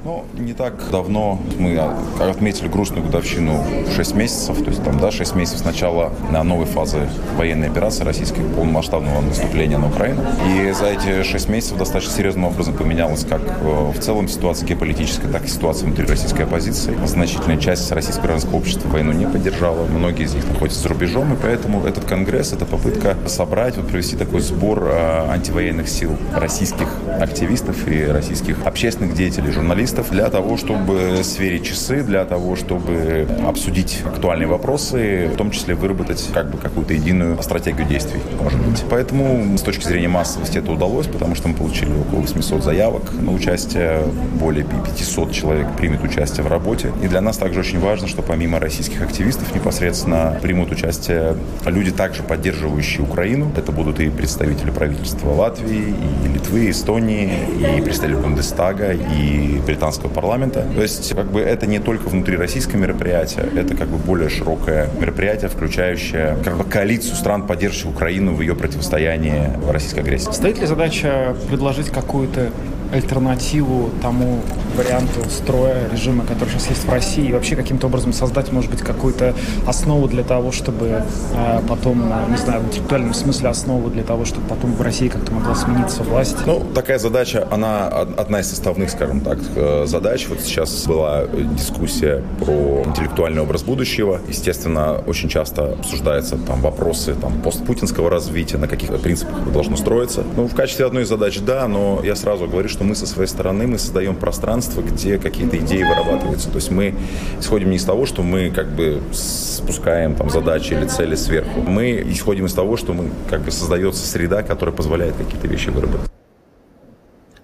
[0.04, 1.78] Ну, не так давно мы
[2.20, 3.64] отметили грустную годовщину
[3.96, 8.04] 6 месяцев, то есть там, да, 6 месяцев с начала на новой фазы военной операции
[8.04, 10.20] российской полномасштабного наступления на Украину.
[10.46, 15.32] И за эти 6 месяцев достаточно серьезным образом поменялась как э, в целом ситуация геополитическая,
[15.32, 16.94] так и ситуация внутри российской оппозиции.
[17.06, 21.36] Значительная часть российского гражданского общества войну не поддержала, многие из них находятся за рубежом, и
[21.40, 26.88] поэтому этот конгресс, это попытка собрать, вот провести такой сбор э, антивоенных сил российских
[27.18, 33.26] активистов и российских общественных деятелей, журналистов, журналистов для того, чтобы сверить часы, для того, чтобы
[33.46, 38.84] обсудить актуальные вопросы, в том числе выработать как бы какую-то единую стратегию действий, может быть.
[38.90, 43.32] Поэтому с точки зрения массовости это удалось, потому что мы получили около 800 заявок на
[43.32, 44.02] участие,
[44.40, 46.92] более 500 человек примет участие в работе.
[47.02, 52.22] И для нас также очень важно, что помимо российских активистов непосредственно примут участие люди, также
[52.22, 53.50] поддерживающие Украину.
[53.56, 60.08] Это будут и представители правительства Латвии, и Литвы, и Эстонии, и представители Бундестага, и британского
[60.08, 60.64] парламента.
[60.74, 64.88] То есть, как бы это не только внутри российское мероприятие, это как бы более широкое
[65.00, 70.30] мероприятие, включающее как бы коалицию стран, поддерживающих Украину в ее противостоянии российской агрессии.
[70.30, 72.50] Стоит ли задача предложить какую-то
[72.94, 74.40] альтернативу тому
[74.76, 78.80] варианту строя режима, который сейчас есть в России, и вообще каким-то образом создать, может быть,
[78.80, 79.34] какую-то
[79.66, 81.02] основу для того, чтобы
[81.34, 85.08] э, потом, э, не знаю, в интеллектуальном смысле основу для того, чтобы потом в России
[85.08, 86.36] как-то могла смениться власть?
[86.46, 90.26] Ну, такая задача, она одна из составных, скажем так, э, задач.
[90.28, 91.24] Вот сейчас была
[91.56, 94.20] дискуссия про интеллектуальный образ будущего.
[94.28, 100.24] Естественно, очень часто обсуждаются там вопросы там, постпутинского развития, на каких принципах должно строиться.
[100.36, 103.28] Ну, в качестве одной из задач, да, но я сразу говорю, что мы со своей
[103.28, 106.50] стороны мы создаем пространство, где какие-то идеи вырабатываются.
[106.50, 106.94] То есть мы
[107.40, 111.60] исходим не из того, что мы как бы спускаем там задачи или цели сверху.
[111.60, 116.10] Мы исходим из того, что мы как бы создается среда, которая позволяет какие-то вещи выработать.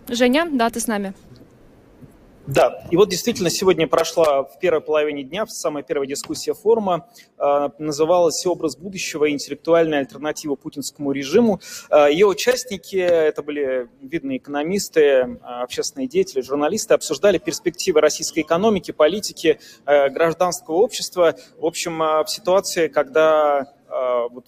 [0.09, 1.15] Женя, да, ты с нами.
[2.51, 7.07] Да, и вот действительно сегодня прошла в первой половине дня, самая первая дискуссия форума,
[7.39, 11.61] э, называлась «Образ будущего и интеллектуальная альтернатива путинскому режиму».
[11.91, 18.91] Э, ее участники, это были видные экономисты, э, общественные деятели, журналисты, обсуждали перспективы российской экономики,
[18.91, 21.37] политики, гражданского общества.
[21.57, 24.47] В общем, в ситуации, когда а, вот,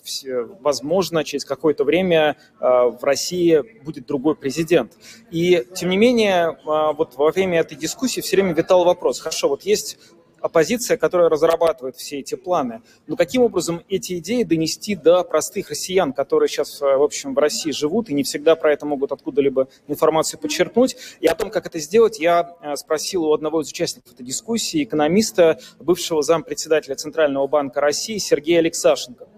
[0.60, 4.92] возможно, через какое-то время а, в России будет другой президент.
[5.30, 9.48] И, тем не менее, а, вот во время этой дискуссии все время витал вопрос, хорошо,
[9.48, 9.98] вот есть
[10.40, 12.82] оппозиция, которая разрабатывает все эти планы.
[13.06, 17.70] Но каким образом эти идеи донести до простых россиян, которые сейчас, в общем, в России
[17.70, 20.96] живут и не всегда про это могут откуда-либо информацию подчеркнуть?
[21.20, 25.60] И о том, как это сделать, я спросил у одного из участников этой дискуссии, экономиста,
[25.78, 29.28] бывшего зампредседателя Центрального банка России Сергея Алексашенко.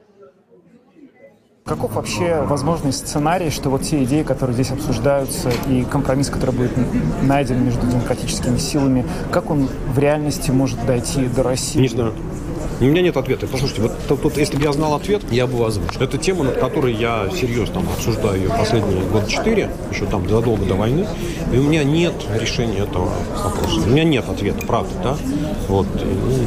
[1.65, 6.73] Каков вообще возможный сценарий, что вот те идеи, которые здесь обсуждаются, и компромисс, который будет
[7.23, 11.81] найден между демократическими силами, как он в реальности может дойти до России?
[11.81, 12.13] Не знаю.
[12.85, 13.47] У меня нет ответа.
[13.47, 16.03] Послушайте, вот тут, тут, если бы я знал ответ, я бы озвучил.
[16.03, 20.67] Это тема, над которой я серьезно там, обсуждаю ее последние года четыре, еще там задолго
[20.67, 21.07] до войны,
[21.51, 23.11] и у меня нет решения этого
[23.43, 23.81] вопроса.
[23.87, 25.17] У меня нет ответа, правда, да?
[25.69, 25.87] Вот,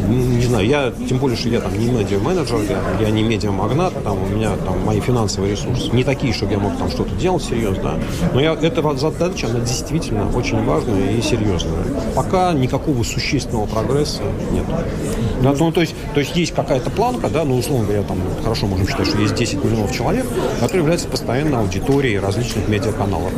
[0.07, 4.03] ну, не знаю, я, тем более, что я там не медиа-менеджер, я, я не медиа-магнат,
[4.03, 7.43] там, у меня там мои финансовые ресурсы не такие, чтобы я мог там что-то делать
[7.43, 7.95] серьезно,
[8.33, 11.83] но я, эта задача, она действительно очень важная и серьезная.
[12.15, 14.21] Пока никакого существенного прогресса
[14.51, 14.65] нет.
[15.41, 18.67] Да, ну, то есть, то есть есть какая-то планка, да, ну, условно говоря, там хорошо
[18.67, 20.25] можем считать, что есть 10 миллионов человек,
[20.59, 23.31] которые являются постоянной аудиторией различных медиаканалов.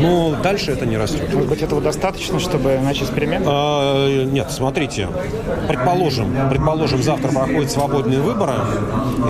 [0.00, 1.32] Но дальше это не растет.
[1.32, 3.46] Может быть, этого достаточно, чтобы начать эксперимент?
[3.48, 5.08] А, нет, смотрите,
[5.68, 8.54] предположим, предположим, завтра проходят свободные выборы,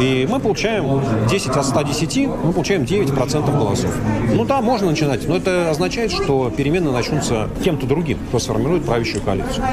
[0.00, 3.90] и мы получаем 10 от 110, мы получаем 9% голосов.
[4.32, 9.22] Ну да, можно начинать, но это означает, что перемены начнутся кем-то другим, кто сформирует правящую
[9.22, 9.64] коалицию.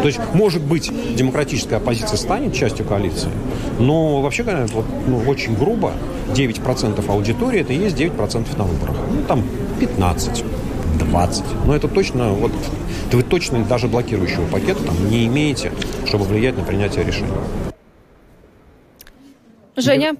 [0.00, 3.30] То есть, может быть, демократическая оппозиция станет частью частью коалиции.
[3.78, 5.92] Но вообще говоря, вот, ну, очень грубо
[6.34, 8.96] 9% аудитории это и есть 9% на выборах.
[9.10, 9.42] Ну, там
[9.80, 10.44] 15,
[10.98, 11.44] 20.
[11.66, 12.52] Но это точно, вот
[13.12, 15.72] вы точно даже блокирующего пакета там не имеете,
[16.04, 17.32] чтобы влиять на принятие решений.
[19.76, 20.16] Женя?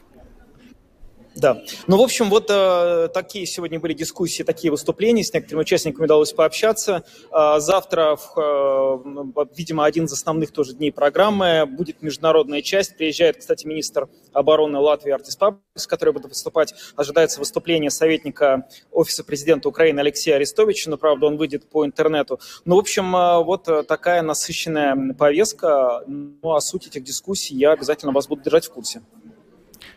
[1.38, 1.62] Да.
[1.86, 5.22] Ну, в общем, вот э, такие сегодня были дискуссии, такие выступления.
[5.22, 7.04] С некоторыми участниками удалось пообщаться.
[7.30, 12.96] Э, завтра, в, э, видимо, один из основных тоже дней программы будет международная часть.
[12.96, 16.74] Приезжает, кстати, министр обороны Латвии Артис Пабрис, который будет выступать.
[16.96, 22.40] Ожидается выступление советника Офиса президента Украины Алексея Арестовича, но, правда, он выйдет по интернету.
[22.64, 26.02] Ну, в общем, э, вот такая насыщенная повестка.
[26.08, 29.02] Ну, о сути этих дискуссий я обязательно вас буду держать в курсе.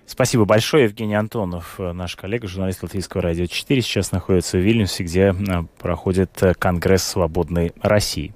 [0.06, 0.86] Спасибо большое.
[0.86, 5.34] Евгений Антонов, э, наш коллега, журналист Латвийского радио 4, сейчас находится в Вильнюсе, где э,
[5.80, 8.34] проходит э, Конгресс свободной России.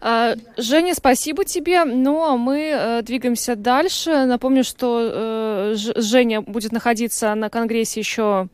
[0.00, 1.84] А, Женя, спасибо тебе.
[1.84, 4.26] Ну, а мы двигаемся дальше.
[4.26, 8.48] Напомню, что Женя будет находиться на Конгрессе еще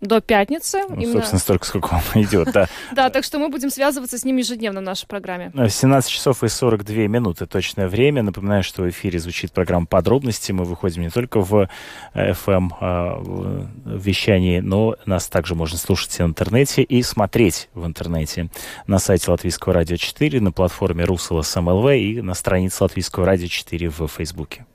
[0.00, 0.82] до пятницы.
[0.88, 1.12] Ну, именно...
[1.12, 2.68] Собственно, столько, сколько он идет, да.
[2.92, 5.52] Да, так что мы будем связываться с ним ежедневно в нашей программе.
[5.54, 8.22] 17 часов и 42 минуты точное время.
[8.22, 10.52] Напоминаю, что в эфире звучит программа «Подробности».
[10.52, 11.68] Мы выходим не только в
[12.14, 18.48] FM а, вещании, но нас также можно слушать в интернете и смотреть в интернете
[18.86, 23.88] на сайте Латвийского радио 4, на платформе Русала СМЛВ и на странице Латвийского радио 4
[23.88, 24.66] в Фейсбуке.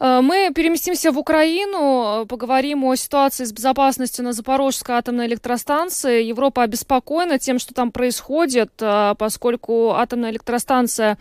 [0.00, 6.22] Э, мы переместимся в Украину, э, поговорим о ситуации с безопасностью на Запорожской атомной электростанции.
[6.22, 11.18] Европа обеспокоена тем, что там происходит, э, поскольку атомная электростанция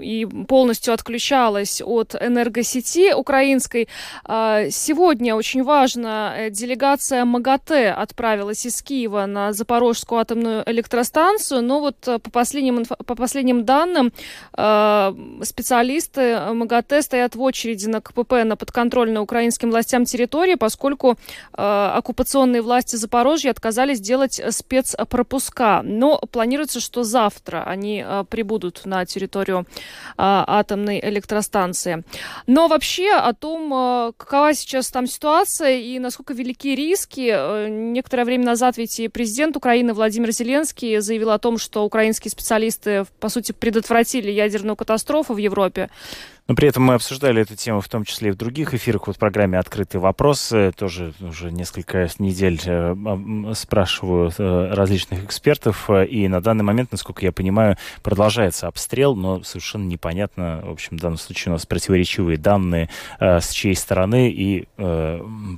[0.00, 3.88] и полностью отключалась от энергосети украинской.
[4.26, 12.30] Сегодня очень важно, делегация МАГАТЭ отправилась из Киева на Запорожскую атомную электростанцию, но вот по
[12.30, 14.12] последним, по последним данным
[15.42, 21.16] специалисты МАГАТЭ стоят в очереди очереди на КПП на подконтрольной украинским властям территории, поскольку
[21.56, 25.80] э, оккупационные власти Запорожья отказались делать спецпропуска.
[25.82, 29.64] Но планируется, что завтра они э, прибудут на территорию э,
[30.18, 32.04] атомной электростанции.
[32.46, 38.24] Но вообще о том, э, какова сейчас там ситуация и насколько велики риски, э, некоторое
[38.24, 43.30] время назад ведь и президент Украины Владимир Зеленский заявил о том, что украинские специалисты, по
[43.30, 45.88] сути, предотвратили ядерную катастрофу в Европе.
[46.48, 49.08] Но при этом мы обсуждали эту тему в том числе и в других эфирах.
[49.08, 52.94] Вот в программе «Открытый вопрос» тоже уже несколько недель э,
[53.54, 55.90] спрашиваю э, различных экспертов.
[55.90, 61.00] И на данный момент, насколько я понимаю, продолжается обстрел, но совершенно непонятно, в общем, в
[61.00, 64.30] данном случае у нас противоречивые данные, э, с чьей стороны.
[64.30, 64.68] И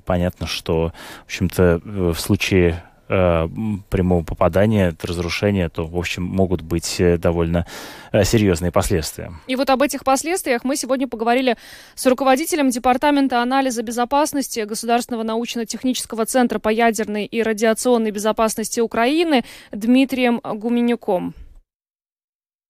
[0.05, 3.49] понятно, что, в общем-то, в случае э,
[3.91, 7.67] прямого попадания, разрушения, то, в общем, могут быть э, довольно
[8.13, 9.33] э, серьезные последствия.
[9.47, 11.57] И вот об этих последствиях мы сегодня поговорили
[11.95, 20.41] с руководителем Департамента анализа безопасности Государственного научно-технического центра по ядерной и радиационной безопасности Украины Дмитрием
[20.43, 21.35] Гуменюком.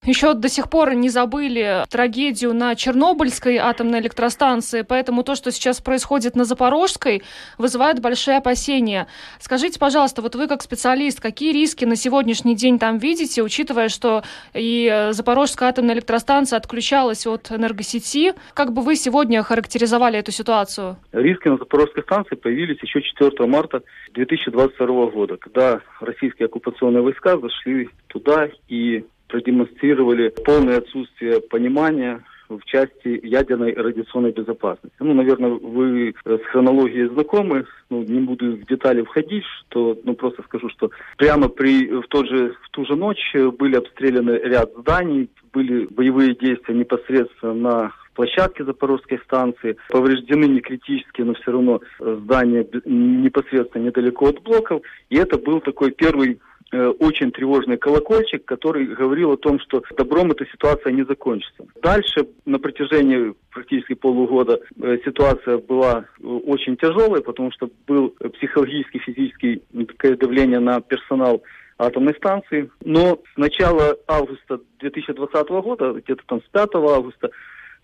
[0.09, 5.83] Еще до сих пор не забыли трагедию на Чернобыльской атомной электростанции, поэтому то, что сейчас
[5.83, 7.23] происходит на Запорожской,
[7.59, 9.07] вызывает большие опасения.
[9.39, 14.23] Скажите, пожалуйста, вот вы как специалист, какие риски на сегодняшний день там видите, учитывая, что
[14.55, 18.33] и Запорожская атомная электростанция отключалась от энергосети?
[18.55, 20.97] Как бы вы сегодня характеризовали эту ситуацию?
[21.13, 23.83] Риски на Запорожской станции появились еще 4 марта
[24.15, 33.21] 2022 года, когда российские оккупационные войска зашли туда и продемонстрировали полное отсутствие понимания в части
[33.23, 34.97] ядерной радиационной безопасности.
[35.01, 40.43] Ну, наверное, вы с хронологией знакомы, ну, не буду в детали входить, что, ну, просто
[40.45, 45.29] скажу, что прямо при, в, тот же, в ту же ночь были обстреляны ряд зданий,
[45.53, 49.77] были боевые действия непосредственно на площадке Запорожской станции.
[49.91, 54.83] Повреждены не критически, но все равно здания непосредственно недалеко от блоков.
[55.11, 60.33] И это был такой первый Э, очень тревожный колокольчик, который говорил о том, что добром
[60.33, 61.65] эта ситуация не закончится.
[61.83, 68.99] Дальше на протяжении практически полугода э, ситуация была э, очень тяжелая, потому что был психологический,
[68.99, 71.43] физический такое давление на персонал
[71.79, 72.71] атомной станции.
[72.85, 77.31] Но с начала августа 2020 года, где-то там с 5 августа,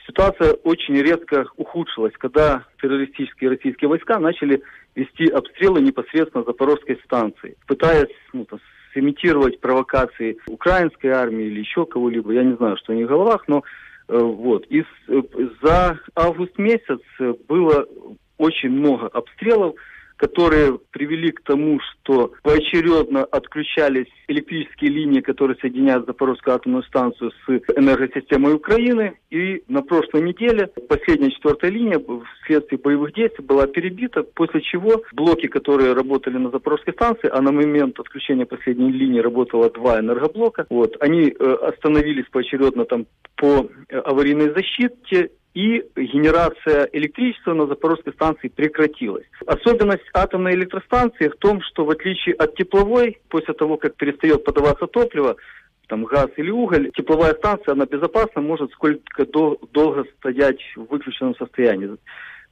[0.06, 4.62] ситуация очень резко ухудшилась, когда террористические российские войска начали
[4.94, 8.60] вести обстрелы непосредственно Запорожской станции, пытаясь ну, там,
[8.92, 13.44] сымитировать провокации украинской армии или еще кого-либо, я не знаю, что у них в головах,
[13.48, 13.62] но
[14.08, 14.66] э, вот.
[14.66, 15.22] И с, э,
[15.62, 17.00] за август месяц
[17.48, 17.86] было
[18.38, 19.74] очень много обстрелов,
[20.16, 27.50] которые привели к тому, что поочередно отключались электрические линии, которые соединяют Запорожскую атомную станцию с
[27.76, 29.18] энергосистемой Украины.
[29.30, 32.00] И на прошлой неделе последняя четвертая линия
[32.42, 37.52] вследствие боевых действий была перебита, после чего блоки, которые работали на Запорожской станции, а на
[37.52, 43.06] момент отключения последней линии работало два энергоблока, вот, они э, остановились поочередно там
[43.36, 49.26] по э, аварийной защите и генерация электричества на Запорожской станции прекратилась.
[49.46, 54.86] Особенность атомной электростанции в том, что в отличие от тепловой, после того, как перестает подаваться
[54.86, 55.36] топливо,
[55.86, 61.36] там газ или уголь, тепловая станция, она безопасно может сколько дол- долго стоять в выключенном
[61.36, 61.96] состоянии.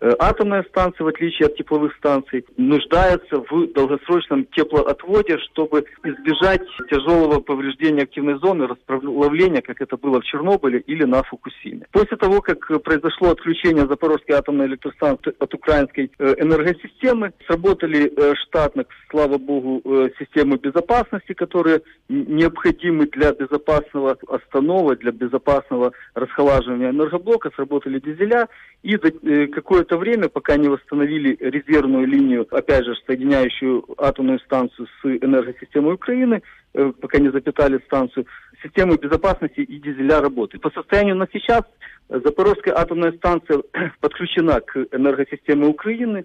[0.02, 7.38] Э, атомная станция, в отличие от тепловых станций, нуждается в долгосрочном теплоотводе, чтобы избежать тяжелого
[7.38, 11.86] повреждения активной зоны, расплавления, как это было в Чернобыле или на Фукусиме.
[11.92, 18.84] После того, как произошло отключение Запорожской атомной электростанции от украинской э, энергосистемы, сработали э, штатно,
[19.08, 19.82] слава богу,
[20.18, 28.48] системы безопасности, которые необходимы для безопасного останова, для безопасного расхолаживания энергоблока, сработали дизеля,
[28.82, 35.04] и какое-то это время, пока не восстановили резервную линию, опять же, соединяющую атомную станцию с
[35.04, 38.26] энергосистемой Украины, э, пока не запитали станцию,
[38.62, 40.62] системы безопасности и дизеля работают.
[40.62, 41.62] По состоянию на сейчас
[42.08, 43.62] Запорожская атомная станция
[44.00, 46.24] подключена к энергосистеме Украины.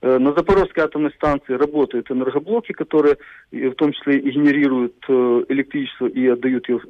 [0.00, 3.18] Э, на Запорожской атомной станции работают энергоблоки, которые
[3.50, 4.96] э, в том числе и генерируют
[5.50, 6.80] электричество и отдают ее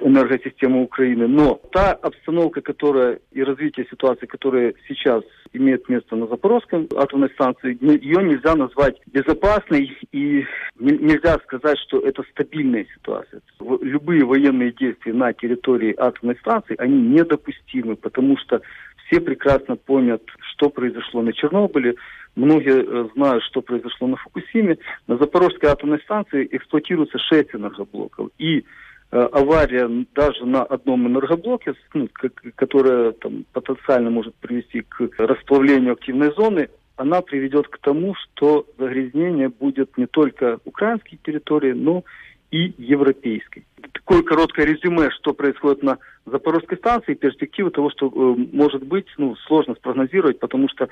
[0.00, 1.28] энергосистему Украины.
[1.28, 5.22] Но та обстановка, которая и развитие ситуации, которая сейчас
[5.52, 10.44] имеет место на Запорожской атомной станции, ее нельзя назвать безопасной и
[10.78, 13.40] нельзя сказать, что это стабильная ситуация.
[13.60, 18.60] Любые военные действия на территории атомной станции, они недопустимы, потому что
[19.06, 20.22] все прекрасно помнят,
[20.52, 21.94] что произошло на Чернобыле,
[22.36, 24.76] Многие э, знают, что произошло на Фукусиме.
[25.06, 28.28] На Запорожской атомной станции эксплуатируется шесть энергоблоков.
[28.38, 28.66] И
[29.10, 32.08] авария даже на одном энергоблоке, ну,
[32.56, 39.48] которая там, потенциально может привести к расплавлению активной зоны, она приведет к тому, что загрязнение
[39.48, 42.04] будет не только украинской территории, но
[42.50, 43.66] и европейской.
[43.92, 49.36] Такое короткое резюме, что происходит на Запорожской станции, перспективы того, что э, может быть, ну,
[49.46, 50.88] сложно спрогнозировать, потому что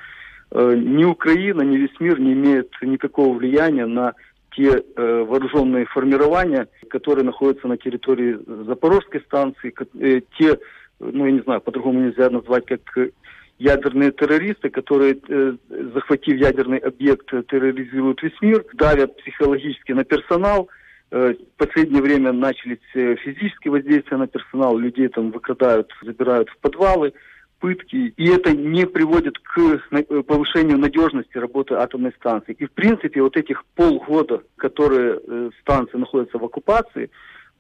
[0.51, 4.15] э, ни Украина, ни весь мир не имеет никакого влияния на
[4.57, 10.59] те э, вооруженные формирования, которые находятся на территории Запорожской станции, э, те,
[11.01, 12.81] ну я не знаю, по-другому нельзя назвать, как
[13.59, 15.57] ядерные террористы, которые, э,
[15.95, 20.69] захватив ядерный объект, терроризируют весь мир, давят психологически на персонал.
[21.11, 26.59] Э, в последнее время начались э, физические воздействия на персонал, людей там выкрадают, забирают в
[26.59, 27.13] подвалы,
[27.65, 32.55] пытки, и это не приводит к э, повышению надежности работы атомной станции.
[32.59, 37.09] И в принципе вот этих полгода, которые э, станция находится в оккупации,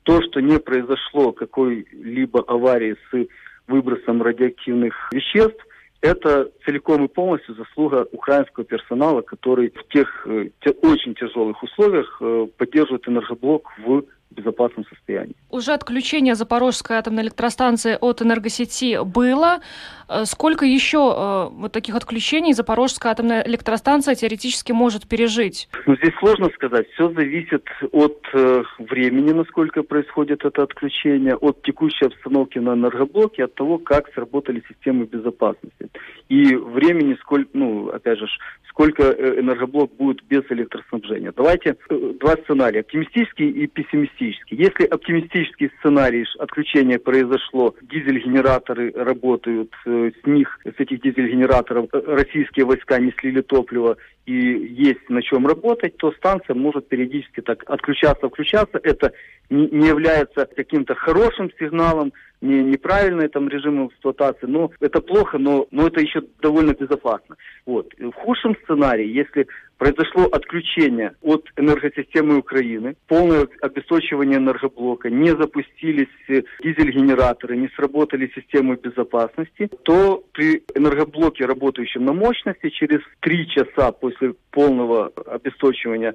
[0.02, 3.26] то, что не произошло какой-либо аварии с
[3.66, 5.66] выбросом радиоактивных веществ,
[6.02, 12.20] это целиком и полностью заслуга украинского персонала, который в тех э, те, очень тяжелых условиях
[12.58, 14.04] поддерживает энергоблок в
[14.34, 15.34] безопасном состоянии.
[15.50, 19.60] Уже отключение Запорожской атомной электростанции от энергосети было.
[20.08, 25.68] Э, сколько еще э, вот таких отключений Запорожская атомная электростанция теоретически может пережить?
[25.86, 26.86] Ну, здесь сложно сказать.
[26.94, 33.54] Все зависит от э, времени, насколько происходит это отключение, от текущей обстановки на энергоблоке, от
[33.54, 35.88] того, как сработали системы безопасности.
[36.28, 38.26] И времени, сколько, ну, опять же,
[38.68, 41.32] сколько энергоблок будет без электроснабжения.
[41.36, 44.23] Давайте два сценария, оптимистический и пессимистический.
[44.48, 52.98] Если оптимистический сценарий отключение произошло, дизель-генераторы работают, э, с них, с этих дизель-генераторов российские войска
[52.98, 53.96] не слили топливо
[54.26, 58.80] и есть на чем работать, то станция может периодически так отключаться, включаться.
[58.82, 59.12] Это
[59.50, 62.12] не является каким-то хорошим сигналом,
[62.44, 67.36] не, неправильный там режим эксплуатации, но это плохо, но, но это еще довольно безопасно.
[67.66, 67.92] Вот.
[67.98, 69.46] В худшем сценарии, если
[69.78, 79.70] произошло отключение от энергосистемы Украины, полное обесточивание энергоблока, не запустились дизель-генераторы, не сработали системы безопасности,
[79.82, 86.14] то при энергоблоке, работающем на мощности, через три часа после полного обесточивания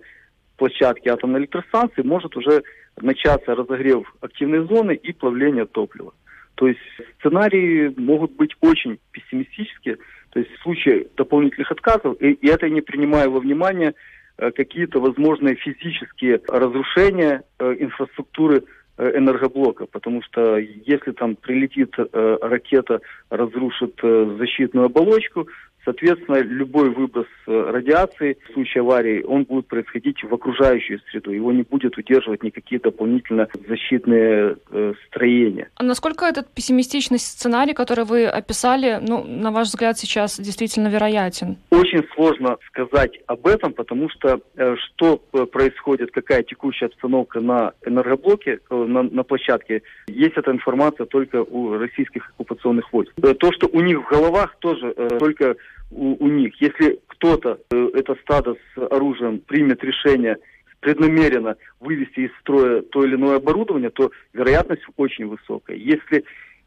[0.59, 2.63] площадки атомной электростанции может уже
[3.01, 6.13] начаться разогрев активной зоны и плавление топлива.
[6.55, 6.79] То есть
[7.19, 9.97] сценарии могут быть очень пессимистические,
[10.31, 13.93] то есть в случае дополнительных отказов, и, и это не принимая во внимание
[14.37, 18.63] э, какие-то возможные физические разрушения э, инфраструктуры
[18.97, 22.99] э, энергоблока, потому что если там прилетит ракета,
[23.29, 25.47] разрушит защитную оболочку,
[25.85, 31.31] Соответственно, любой выброс э, радиации в случае аварии, он будет происходить в окружающую среду.
[31.31, 35.69] Его не будет удерживать никакие дополнительно защитные э, строения.
[35.75, 41.57] А насколько этот пессимистичный сценарий, который вы описали, ну, на ваш взгляд, сейчас действительно вероятен?
[41.71, 47.73] Очень сложно сказать об этом, потому что э, что э, происходит, какая текущая обстановка на
[47.85, 53.11] энергоблоке, э, на, на площадке, есть эта информация только у российских оккупационных войск.
[53.21, 55.55] Э, то, что у них в головах тоже э, только
[55.91, 56.59] у, у них.
[56.61, 60.37] Если кто-то, э, это стадо с оружием, примет решение
[60.79, 65.75] преднамеренно вывести из строя то или иное оборудование, то вероятность очень высокая.
[65.75, 66.23] Если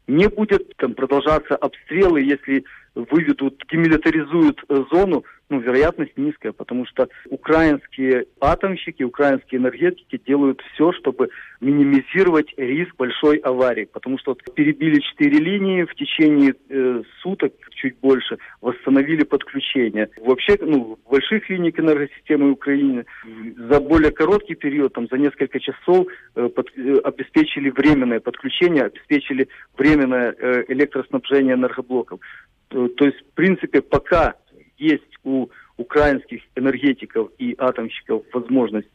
[0.07, 2.63] не будет там продолжаться обстрелы, если
[2.95, 10.91] выведут, демилитаризуют э, зону, ну, вероятность низкая, потому что украинские атомщики, украинские энергетики делают все,
[10.93, 11.29] чтобы
[11.61, 17.97] минимизировать риск большой аварии, потому что вот перебили четыре линии в течение э, суток, чуть
[17.99, 20.09] больше, восстановили подключение.
[20.17, 23.05] Вообще, ну, в больших линиях энергосистемы Украины
[23.57, 29.47] за более короткий период, там, за несколько часов э, под, э, обеспечили временное подключение, обеспечили
[29.77, 32.19] временное э, электроснабжение энергоблоков.
[32.73, 34.33] То, то есть, в принципе, пока
[34.79, 35.47] есть у
[35.77, 38.87] украинских энергетиков и атомщиков возможность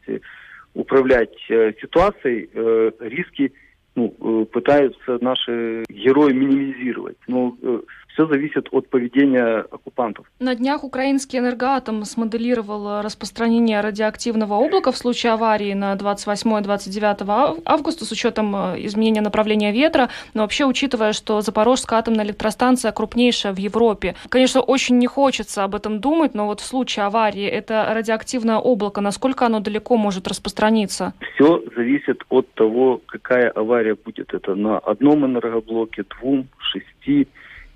[0.74, 3.52] управлять э, ситуацией, э, риски
[3.94, 7.18] ну, э, пытаются наши герои минимизировать.
[7.28, 7.80] Но э,
[8.12, 10.26] все зависит от поведения оккупантов.
[10.40, 18.12] На днях украинский энергоатом смоделировал распространение радиоактивного облака в случае аварии на 28-29 августа с
[18.12, 20.08] учетом э, изменения направления ветра.
[20.34, 25.74] Но вообще, учитывая, что Запорожская атомная электростанция крупнейшая в Европе, конечно, очень не хочется об
[25.74, 31.14] этом думать, но вот в случае аварии это радиоактивное облако, насколько оно далеко может распространиться?
[31.34, 34.34] Все зависит от того, какая авария будет.
[34.34, 37.28] Это на одном энергоблоке, двум, шести,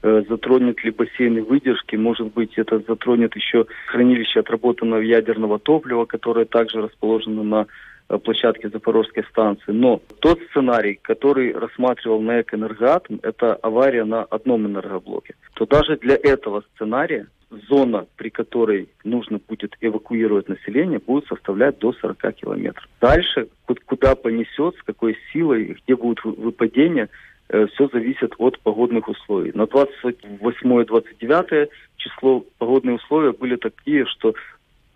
[0.02, 6.82] затронет ли бассейны выдержки, может быть, это затронет еще хранилище отработанного ядерного топлива, которое также
[6.82, 7.66] расположено на
[8.08, 9.70] э, площадке Запорожской станции.
[9.70, 15.34] Но тот сценарий, который рассматривал НЭК «Энергоатом», это авария на одном энергоблоке.
[15.54, 17.28] То даже для этого сценария
[17.68, 22.88] зона, при которой нужно будет эвакуировать население, будет составлять до 40 километров.
[23.00, 23.48] Дальше,
[23.84, 27.08] куда понесет, с какой силой, где будут выпадения, Э,
[27.52, 29.52] все зависит от погодных условий.
[29.54, 34.34] На 28-29 число погодные условия были такие, что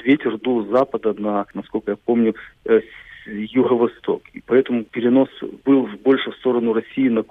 [0.03, 2.35] ветер дул с запада на, насколько я помню,
[2.65, 2.81] э,
[3.27, 4.23] юго-восток.
[4.35, 5.29] И поэтому перенос
[5.65, 7.25] был больше в сторону России на,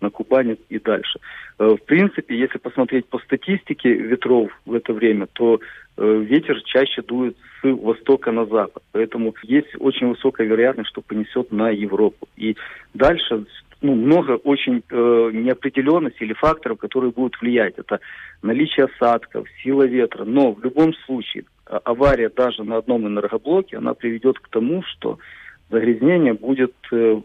[0.00, 1.18] на Кубани и дальше.
[1.58, 5.60] Э, в принципе, если посмотреть по статистике ветров в это время, то
[5.98, 8.82] ветер чаще дует с востока на запад.
[8.92, 12.28] Поэтому есть очень высокая вероятность, что понесет на Европу.
[12.34, 12.56] И
[12.94, 13.44] дальше
[13.82, 17.74] ну, много очень э, неопределенностей или факторов, которые будут влиять.
[17.76, 18.00] Это
[18.40, 20.24] наличие осадков, сила ветра.
[20.24, 25.18] Но в любом случае а, авария даже на одном энергоблоке, она приведет к тому, что
[25.70, 27.20] загрязнение будет э,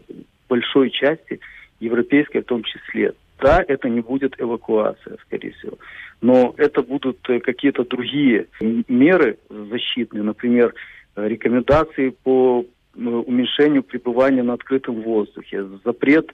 [0.48, 1.40] большой части
[1.80, 3.14] европейской в том числе.
[3.40, 5.78] Да, это не будет эвакуация, скорее всего.
[6.20, 10.74] Но это будут э, какие-то другие меры защитные, например,
[11.14, 16.32] рекомендации по э, уменьшению пребывания на открытом воздухе, запрет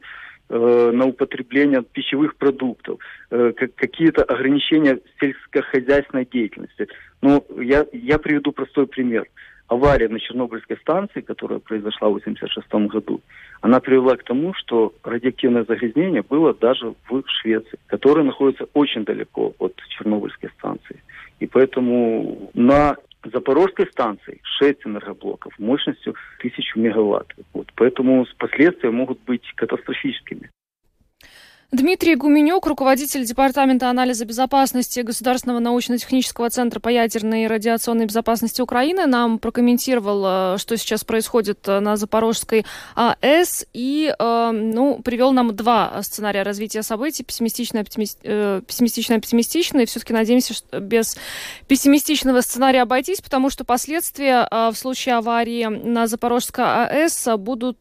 [0.49, 2.99] э, на употребление пищевых продуктов,
[3.31, 6.89] э, какие-то ограничения сельскохозяйственной деятельности.
[7.23, 9.27] Но я, я приведу простой пример.
[9.67, 13.21] Авария на Чернобыльской станции, которая произошла в 1986 году,
[13.63, 19.55] она привела к тому, что радиоактивное загрязнение было даже в Швеции, которая находится очень далеко
[19.59, 21.03] от Чернобыльской станции.
[21.41, 22.97] И поэтому на
[23.33, 27.33] Запорожской станции 6 энергоблоков мощностью 1000 мегаватт.
[27.53, 30.51] Вот, поэтому последствия могут быть катастрофическими.
[31.75, 39.07] Дмитрий Гуменюк, руководитель Департамента анализа безопасности Государственного научно-технического центра по ядерной и радиационной безопасности Украины,
[39.07, 42.65] нам прокомментировал, э, что сейчас происходит э, на Запорожской
[42.95, 49.87] АЭС и э, ну, привел нам два сценария развития событий, пессимистичный, оптимистичный.
[49.87, 51.17] Все-таки надеемся, что без
[51.67, 57.79] пессимистичного сценария обойтись, потому что последствия в случае аварии на Запорожской АЭС будут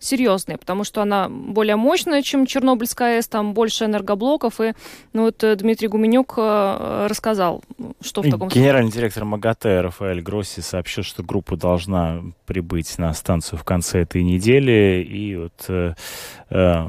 [0.00, 4.72] серьезные, потому что она более мощная, чем Чернобыльская АЭС, там больше энергоблоков, и
[5.12, 7.62] ну, вот э, Дмитрий Гуменюк э, рассказал,
[8.00, 13.58] что в таком Генеральный директор МАГАТЭ Рафаэль Гросси сообщил, что группа должна прибыть на станцию
[13.58, 16.88] в конце этой недели, и вот э,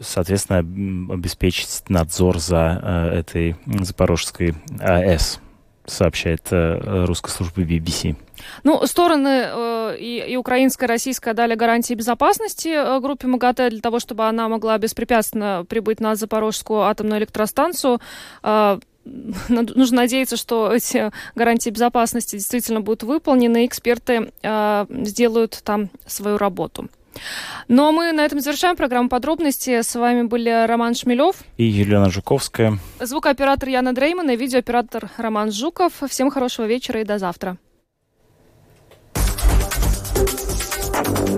[0.00, 5.40] соответственно, обеспечить надзор за этой Запорожской АЭС
[5.86, 8.16] сообщает русская служба BBC.
[8.64, 13.80] Ну, стороны э, и, и украинская, и российская дали гарантии безопасности э, группе МАГАТЭ для
[13.80, 18.00] того, чтобы она могла беспрепятственно прибыть на Запорожскую атомную электростанцию.
[18.42, 18.78] Э,
[19.48, 26.38] нужно надеяться, что эти гарантии безопасности действительно будут выполнены, и эксперты э, сделают там свою
[26.38, 26.88] работу.
[27.66, 29.82] Ну а мы на этом завершаем программу подробности.
[29.82, 32.78] С вами были Роман Шмелев и Елена Жуковская.
[33.00, 35.92] Звукооператор Яна Дрейман и видеооператор Роман Жуков.
[36.08, 37.56] Всем хорошего вечера и до завтра.